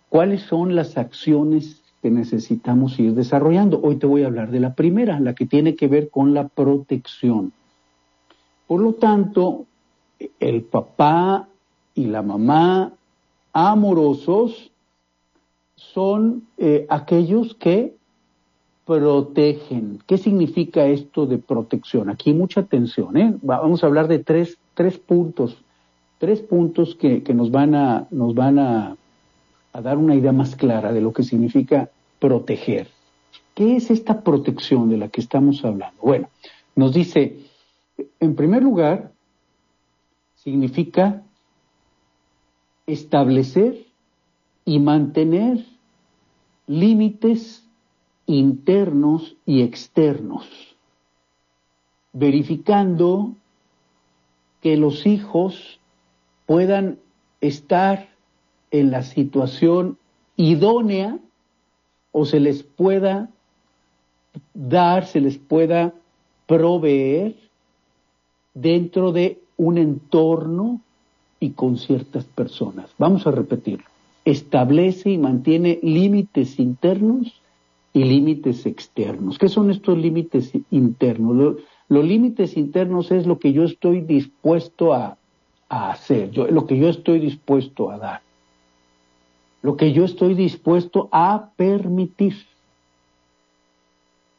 cuáles 0.09 0.43
son 0.43 0.75
las 0.75 0.97
acciones 0.97 1.83
que 2.03 2.11
necesitamos 2.11 2.99
ir 2.99 3.15
desarrollando. 3.15 3.81
Hoy 3.83 3.97
te 3.97 4.07
voy 4.07 4.23
a 4.23 4.27
hablar 4.27 4.51
de 4.51 4.61
la 4.61 4.75
primera, 4.75 5.19
la 5.21 5.35
que 5.35 5.47
tiene 5.47 5.75
que 5.75 5.89
ver 5.89 6.11
con 6.11 6.35
la 6.35 6.49
protección. 6.49 7.53
Por 8.67 8.81
lo 8.81 8.95
tanto, 8.95 9.65
el 10.39 10.63
papá 10.63 11.49
y 11.95 12.07
la 12.07 12.23
mamá 12.23 12.93
amorosos 13.53 14.71
son 15.75 16.45
eh, 16.59 16.87
aquellos 16.89 17.55
que 17.55 17.97
protegen. 18.85 19.99
¿Qué 20.07 20.19
significa 20.19 20.87
esto 20.87 21.27
de 21.27 21.39
protección? 21.39 22.11
Aquí 22.11 22.33
mucha 22.33 22.61
atención. 22.61 23.17
¿eh? 23.17 23.35
Vamos 23.43 23.83
a 23.83 23.87
hablar 23.87 24.07
de 24.07 24.19
tres, 24.19 24.59
tres 24.75 24.99
puntos, 24.99 25.57
tres 26.19 26.41
puntos 26.41 26.95
que, 26.95 27.23
que 27.23 27.35
nos 27.35 27.51
van, 27.51 27.75
a, 27.75 28.07
nos 28.11 28.35
van 28.35 28.59
a, 28.59 28.97
a 29.79 29.81
dar 29.81 29.97
una 29.97 30.17
idea 30.17 30.33
más 30.33 30.57
clara 30.57 30.93
de 30.93 31.01
lo 31.01 31.13
que 31.13 31.23
significa 31.23 31.89
proteger. 32.19 32.89
¿Qué 33.55 33.77
es 33.77 33.93
esta 33.93 34.23
protección 34.23 34.91
de 34.91 34.97
la 34.97 35.09
que 35.09 35.21
estamos 35.21 35.65
hablando? 35.65 36.03
Bueno, 36.03 36.31
nos 36.75 36.93
dice, 36.93 37.39
en 38.19 38.35
primer 38.35 38.65
lugar, 38.65 39.13
significa 40.35 41.23
establecer 42.89 43.87
y 44.65 44.81
mantener 44.81 45.65
límites 46.67 47.65
internos 48.27 49.37
y 49.47 49.63
externos, 49.63 50.45
verificando 52.13 53.37
que 54.61 54.77
los 54.77 55.07
hijos 55.07 55.79
puedan 56.47 56.99
estar 57.41 58.18
en 58.71 58.91
la 58.91 59.03
situación 59.03 59.99
idónea 60.37 61.19
o 62.13 62.25
se 62.25 62.41
les 62.41 62.63
pueda 62.63 63.31
dar, 64.55 65.07
se 65.07 65.21
les 65.21 65.39
pueda 65.39 65.95
proveer 66.47 67.37
dentro 68.55 69.13
de 69.13 69.41
un 69.57 69.79
entorno 69.79 70.81
y 71.41 71.51
con 71.51 71.77
ciertas 71.77 72.25
personas. 72.25 72.91
Vamos 72.99 73.27
a 73.27 73.31
repetirlo. 73.31 73.85
Establece 74.25 75.11
y 75.11 75.19
mantiene 75.19 75.79
límites 75.83 76.59
internos 76.59 77.41
y 77.93 78.05
límites 78.05 78.67
externos. 78.67 79.39
¿Qué 79.39 79.49
son 79.49 79.71
estos 79.71 79.97
límites 79.99 80.53
internos? 80.71 81.57
los 81.89 82.05
límites 82.05 82.57
internos 82.57 83.11
es 83.11 83.27
lo 83.27 83.39
que 83.39 83.53
yo 83.53 83.65
estoy 83.65 84.03
dispuesto 84.03 84.93
a, 84.93 85.17
hacer, 85.71 86.35
lo 86.37 86.67
que 86.67 86.79
yo 86.79 86.89
estoy 86.89 87.19
dispuesto 87.19 87.91
a 87.91 87.99
dar, 87.99 88.23
lo 89.63 89.77
que 89.77 89.93
yo 89.93 90.05
estoy 90.05 90.35
dispuesto 90.35 91.09
a 91.13 91.51
permitir 91.57 92.35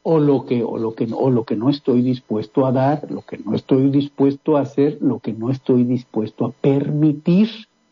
o 0.04 0.20
lo 0.20 0.46
que 0.46 0.64
o 0.64 0.78
lo 0.78 0.96
que 0.96 1.08
o 1.12 1.30
lo 1.30 1.44
que 1.44 1.56
no 1.56 1.70
estoy 1.70 2.02
dispuesto 2.02 2.66
a 2.66 2.72
dar, 2.72 3.12
lo 3.12 3.22
que 3.22 3.38
no 3.38 3.54
estoy 3.54 3.90
dispuesto 3.90 4.58
a 4.58 4.62
hacer, 4.62 4.98
lo 5.02 5.20
que 5.20 5.34
no 5.34 5.52
estoy 5.52 5.84
dispuesto 5.84 6.46
a 6.46 6.52
permitir. 6.52 7.50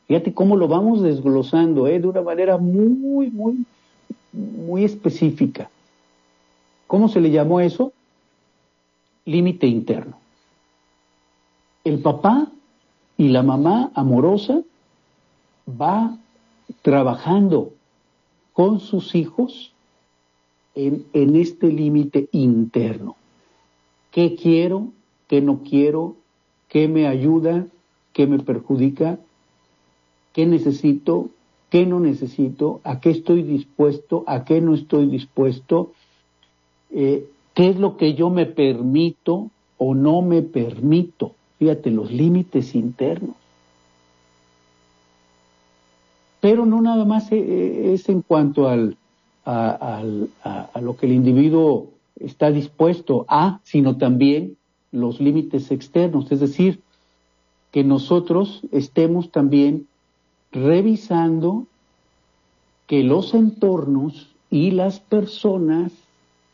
Fíjate 0.08 0.34
cómo 0.34 0.56
lo 0.56 0.68
vamos 0.68 1.02
desglosando, 1.02 1.88
¿eh? 1.88 2.00
de 2.00 2.08
una 2.08 2.22
manera 2.22 2.58
muy 2.58 3.30
muy 3.30 3.66
muy 4.32 4.84
específica. 4.84 5.70
¿Cómo 6.88 7.10
se 7.10 7.20
le 7.20 7.32
llamó 7.32 7.60
eso? 7.60 7.92
Límite 9.26 9.68
interno. 9.68 10.18
El 11.84 12.00
papá 12.00 12.48
y 13.18 13.28
la 13.30 13.44
mamá 13.44 13.92
amorosa 13.94 14.62
va 15.70 16.18
trabajando 16.82 17.74
con 18.54 18.80
sus 18.80 19.16
hijos 19.16 19.72
en, 20.76 21.36
este 21.36 21.68
límite 21.68 22.30
interno. 22.32 23.16
¿Qué 24.12 24.36
quiero? 24.36 24.90
¿Qué 25.28 25.42
no 25.42 25.64
quiero? 25.64 26.16
¿Qué 26.70 26.88
me 26.88 27.08
ayuda? 27.08 27.68
¿Qué 28.14 28.28
me 28.28 28.40
perjudica? 28.40 29.20
¿Qué 30.34 30.46
necesito? 30.46 31.30
¿Qué 31.70 31.86
no 31.86 32.00
necesito? 32.00 32.80
¿A 32.84 33.00
qué 33.00 33.10
estoy 33.12 33.44
dispuesto? 33.44 34.24
¿A 34.28 34.46
qué 34.46 34.62
no 34.62 34.74
estoy 34.76 35.08
dispuesto? 35.08 35.92
Eh, 36.92 37.28
¿Qué 37.54 37.70
es 37.70 37.78
lo 37.78 37.98
que 37.98 38.14
yo 38.14 38.30
me 38.30 38.46
permito 38.46 39.50
o 39.78 39.96
no 39.96 40.22
me 40.22 40.44
permito? 40.44 41.34
Fíjate, 41.58 41.90
los 41.90 42.12
límites 42.12 42.76
internos. 42.76 43.36
Pero 46.40 46.66
no 46.66 46.82
nada 46.82 47.06
más 47.06 47.32
eh, 47.32 47.38
eh, 47.38 47.94
es 47.94 48.10
en 48.10 48.22
cuanto 48.22 48.68
al, 48.68 48.98
a, 49.46 50.04
lo 50.82 50.98
que 50.98 51.06
el 51.06 51.14
individuo 51.14 51.90
está 52.20 52.52
dispuesto 52.52 53.26
a, 53.28 53.60
sino 53.64 53.98
también 53.98 54.58
los 54.92 55.20
límites 55.20 55.72
externos, 55.72 56.32
es 56.32 56.40
decir, 56.40 56.82
que 57.72 57.84
nosotros 57.84 58.62
estemos 58.72 59.32
también 59.32 59.88
revisando 60.52 61.66
que 62.88 63.04
los 63.04 63.34
entornos 63.34 64.30
y 64.50 64.72
las 64.72 65.00
personas 65.00 65.92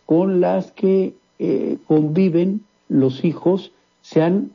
con 0.06 0.42
las 0.42 0.72
que 0.72 1.16
eh, 1.40 1.78
conviven 1.88 2.66
los 2.90 3.24
hijos 3.24 3.72
sean 4.02 4.52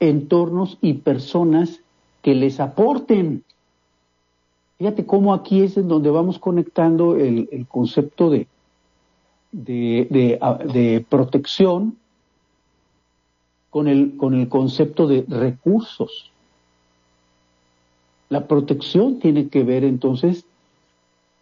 entornos 0.00 0.78
y 0.80 0.94
personas 0.94 1.80
que 2.22 2.34
les 2.34 2.60
aporten 2.60 3.42
Fíjate 4.84 5.06
cómo 5.06 5.32
aquí 5.32 5.62
es 5.62 5.78
en 5.78 5.88
donde 5.88 6.10
vamos 6.10 6.38
conectando 6.38 7.16
el, 7.16 7.66
concepto 7.70 8.28
de, 8.28 8.46
de, 9.50 11.06
protección 11.08 11.96
con 13.70 13.88
el, 13.88 14.18
con 14.18 14.34
el 14.34 14.50
concepto 14.50 15.06
de 15.06 15.24
recursos. 15.26 16.30
La 18.28 18.46
protección 18.46 19.20
tiene 19.20 19.48
que 19.48 19.64
ver 19.64 19.84
entonces 19.84 20.44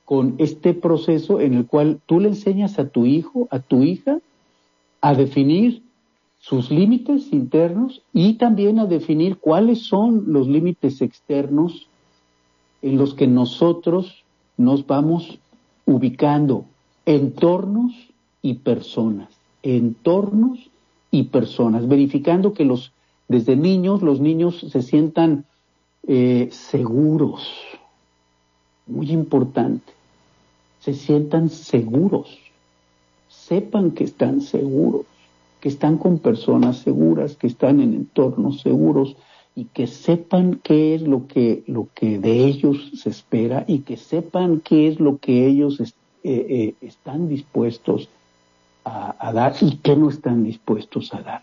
con 0.05 0.37
este 0.39 0.73
proceso 0.73 1.41
en 1.41 1.55
el 1.55 1.67
cual 1.67 2.01
tú 2.07 2.21
le 2.21 2.29
enseñas 2.29 2.79
a 2.79 2.91
tu 2.91 3.07
hijo, 3.07 3.49
a 3.51 3.59
tu 3.59 3.83
hija, 3.83 4.21
a 5.01 5.15
definir 5.15 5.83
sus 6.39 6.71
límites 6.71 7.33
internos 7.33 8.03
y 8.13 8.35
también 8.35 8.79
a 8.79 8.87
definir 8.87 9.39
cuáles 9.39 9.85
son 9.85 10.27
los 10.29 10.47
límites 10.47 11.03
externos 11.03 11.89
en 12.83 12.99
los 12.99 13.15
que 13.15 13.27
nosotros 13.27 14.25
nos 14.57 14.87
vamos 14.87 15.39
ubicando 15.87 16.67
entornos 17.07 17.93
y 18.43 18.55
personas, 18.55 19.29
entornos 19.63 20.59
y 21.11 21.25
personas, 21.25 21.89
verificando 21.89 22.53
que 22.53 22.65
los 22.65 22.93
desde 23.29 23.57
niños 23.57 24.03
los 24.03 24.21
niños 24.21 24.67
se 24.71 24.83
sientan 24.83 25.47
eh, 26.07 26.49
seguros, 26.51 27.49
muy 28.87 29.11
importante, 29.11 29.93
se 30.81 30.95
sientan 30.95 31.49
seguros, 31.49 32.39
sepan 33.29 33.93
que 33.93 34.05
están 34.05 34.41
seguros, 34.41 35.07
que 35.61 35.69
están 35.69 35.97
con 35.97 36.19
personas 36.19 36.79
seguras, 36.79 37.37
que 37.37 37.47
están 37.47 37.81
en 37.81 37.95
entornos 37.95 38.61
seguros, 38.61 39.17
y 39.55 39.65
que 39.65 39.87
sepan 39.87 40.61
qué 40.63 40.95
es 40.95 41.03
lo 41.03 41.27
que, 41.27 41.63
lo 41.67 41.89
que 41.95 42.19
de 42.19 42.45
ellos 42.45 42.91
se 42.95 43.11
espera 43.11 43.65
y 43.67 43.81
que 43.81 43.97
sepan 43.97 44.61
qué 44.61 44.89
es 44.89 44.99
lo 44.99 45.19
que 45.19 45.47
ellos 45.47 45.79
eh, 45.81 45.93
eh, 46.25 46.75
están 46.81 47.29
dispuestos 47.29 48.09
a, 48.85 49.33
dar 49.33 49.55
y 49.61 49.77
qué 49.77 49.95
no 49.95 50.09
están 50.09 50.43
dispuestos 50.43 51.15
a 51.15 51.23
dar. 51.23 51.43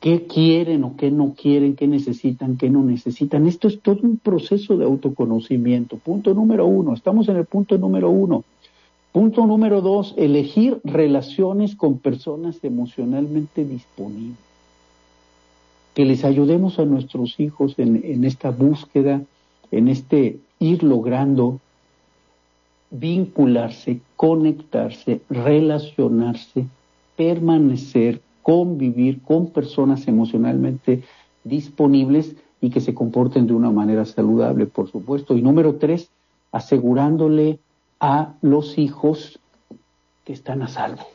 ¿Qué 0.00 0.26
quieren 0.26 0.84
o 0.84 0.96
qué 0.96 1.10
no 1.10 1.34
quieren? 1.40 1.76
¿Qué 1.76 1.86
necesitan? 1.86 2.56
¿Qué 2.56 2.68
no 2.68 2.82
necesitan? 2.82 3.46
Esto 3.46 3.68
es 3.68 3.80
todo 3.80 4.00
un 4.02 4.18
proceso 4.18 4.76
de 4.76 4.84
autoconocimiento. 4.84 5.96
Punto 5.96 6.34
número 6.34 6.66
uno. 6.66 6.94
Estamos 6.94 7.28
en 7.28 7.36
el 7.36 7.46
punto 7.46 7.78
número 7.78 8.10
uno. 8.10 8.44
Punto 9.12 9.46
número 9.46 9.80
dos, 9.80 10.12
elegir 10.16 10.80
relaciones 10.82 11.76
con 11.76 11.98
personas 11.98 12.58
emocionalmente 12.64 13.64
disponibles 13.64 14.43
que 15.94 16.04
les 16.04 16.24
ayudemos 16.24 16.78
a 16.80 16.84
nuestros 16.84 17.38
hijos 17.38 17.78
en, 17.78 18.24
esta 18.24 18.50
búsqueda, 18.50 19.22
en 19.70 19.88
este 19.88 20.38
ir 20.58 20.82
logrando 20.82 21.60
vincularse, 22.90 24.00
conectarse, 24.16 25.20
relacionarse, 25.30 26.66
permanecer, 27.16 28.20
convivir 28.42 29.22
con 29.22 29.50
personas 29.50 30.06
emocionalmente 30.08 31.04
disponibles 31.44 32.34
y 32.60 32.70
que 32.70 32.80
se 32.80 32.94
comporten 32.94 33.46
de 33.46 33.54
una 33.54 33.70
manera 33.70 34.04
saludable, 34.04 34.66
por 34.66 34.90
supuesto. 34.90 35.36
Y 35.36 35.42
número 35.42 35.76
tres, 35.76 36.10
asegurándole 36.50 37.60
a 38.00 38.34
los 38.42 38.78
hijos 38.78 39.38
que 40.24 40.32
están 40.32 40.62
a 40.62 40.68
salvo, 40.68 41.06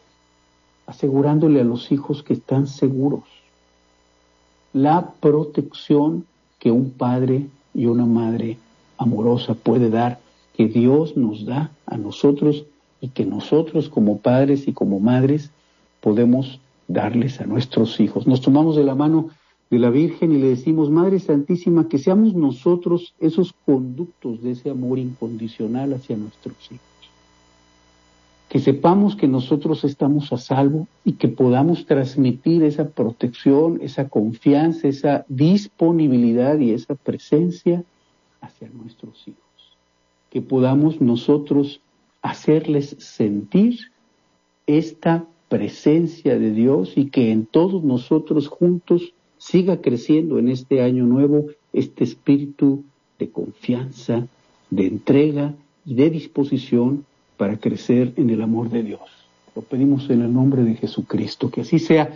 asegurándole 0.86 1.60
a 1.60 1.66
los 1.66 1.92
hijos 1.92 2.24
que 2.24 2.34
están 2.34 2.68
seguros 2.68 3.39
la 4.74 5.14
protección 5.20 6.26
que 6.60 6.72
un 6.72 6.92
padre 6.92 7.48
y 7.74 7.86
una 7.86 8.06
madre 8.06 8.58
amorosa 8.98 9.54
puede 9.54 9.90
dar 9.90 10.20
que 10.54 10.68
Dios 10.68 11.16
nos 11.16 11.46
da 11.46 11.72
a 11.86 11.98
nosotros 11.98 12.66
y 13.02 13.10
que 13.10 13.26
nosotros 13.26 13.90
como 13.90 14.20
padres 14.20 14.68
y 14.68 14.74
como 14.74 15.00
madres 15.00 15.52
podemos 16.02 16.60
darles 16.88 17.40
a 17.40 17.46
nuestros 17.46 18.00
hijos. 18.00 18.28
Nos 18.28 18.42
tomamos 18.42 18.76
de 18.76 18.84
la 18.84 18.96
mano 18.96 19.30
de 19.70 19.80
la 19.80 19.90
Virgen 19.90 20.32
y 20.32 20.40
le 20.40 20.48
decimos, 20.50 20.90
Madre 20.90 21.20
Santísima, 21.20 21.88
que 21.88 22.00
seamos 22.00 22.34
nosotros 22.34 23.14
esos 23.20 23.54
conductos 23.66 24.42
de 24.42 24.52
ese 24.52 24.70
amor 24.70 24.98
incondicional 24.98 25.94
hacia 25.94 26.18
nuestros 26.18 26.56
hijos. 26.72 26.89
Que 28.50 28.60
sepamos 28.60 29.16
que 29.16 29.28
nosotros 29.28 29.84
estamos 29.84 30.34
a 30.34 30.38
salvo 30.38 30.88
y 31.06 31.14
que 31.14 31.28
podamos 31.28 31.86
transmitir 31.86 32.64
esa 32.64 32.90
protección, 32.90 33.80
esa 33.82 34.10
confianza, 34.10 34.88
esa 34.88 35.26
disponibilidad 35.30 36.58
y 36.60 36.72
esa 36.72 36.96
presencia 36.96 37.84
hacia 38.42 38.70
nuestros 38.70 39.28
hijos. 39.28 39.78
Que 40.32 40.42
podamos 40.42 41.00
nosotros 41.00 41.80
hacerles 42.22 42.96
sentir 43.00 43.92
esta 44.66 45.26
presencia 45.48 46.38
de 46.38 46.52
Dios 46.52 46.94
y 46.96 47.06
que 47.06 47.32
en 47.32 47.46
todos 47.46 47.84
nosotros 47.84 48.48
juntos 48.48 49.14
siga 49.38 49.82
creciendo 49.82 50.38
en 50.38 50.50
este 50.50 50.82
año 50.82 51.06
nuevo 51.06 51.46
este 51.74 52.04
espíritu 52.04 52.84
de 53.18 53.30
confianza, 53.30 54.28
de 54.70 54.88
entrega 54.88 55.56
y 55.86 55.96
de 55.96 56.10
disposición 56.10 57.06
para 57.40 57.56
crecer 57.58 58.12
en 58.18 58.30
el 58.30 58.42
amor 58.42 58.70
de 58.70 58.84
Dios. 58.84 59.00
Lo 59.56 59.62
pedimos 59.62 60.10
en 60.10 60.22
el 60.22 60.34
nombre 60.34 60.64
de 60.64 60.76
Jesucristo, 60.76 61.50
que 61.50 61.62
así 61.62 61.80
sea. 61.80 62.12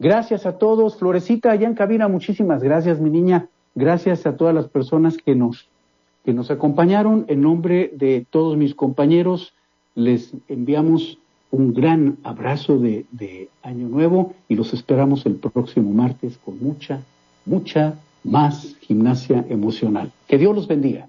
Gracias 0.00 0.44
a 0.44 0.58
todos. 0.58 0.96
Florecita, 0.96 1.52
allá 1.52 1.68
en 1.68 1.74
cabina, 1.74 2.08
muchísimas 2.08 2.60
gracias, 2.60 3.00
mi 3.00 3.10
niña. 3.10 3.46
Gracias 3.76 4.26
a 4.26 4.36
todas 4.36 4.52
las 4.52 4.66
personas 4.66 5.16
que 5.16 5.36
nos, 5.36 5.68
que 6.24 6.34
nos 6.34 6.50
acompañaron. 6.50 7.26
En 7.28 7.42
nombre 7.42 7.92
de 7.94 8.26
todos 8.28 8.56
mis 8.56 8.74
compañeros, 8.74 9.54
les 9.94 10.34
enviamos 10.48 11.18
un 11.52 11.72
gran 11.72 12.18
abrazo 12.24 12.76
de, 12.76 13.48
Año 13.62 13.88
Nuevo 13.88 14.34
y 14.48 14.56
los 14.56 14.74
esperamos 14.74 15.26
el 15.26 15.36
próximo 15.36 15.92
martes 15.92 16.38
con 16.44 16.58
mucha, 16.60 17.02
mucha 17.46 17.94
más 18.24 18.76
gimnasia 18.80 19.44
emocional. 19.48 20.10
Que 20.26 20.38
Dios 20.38 20.56
los 20.56 20.66
bendiga. 20.66 21.08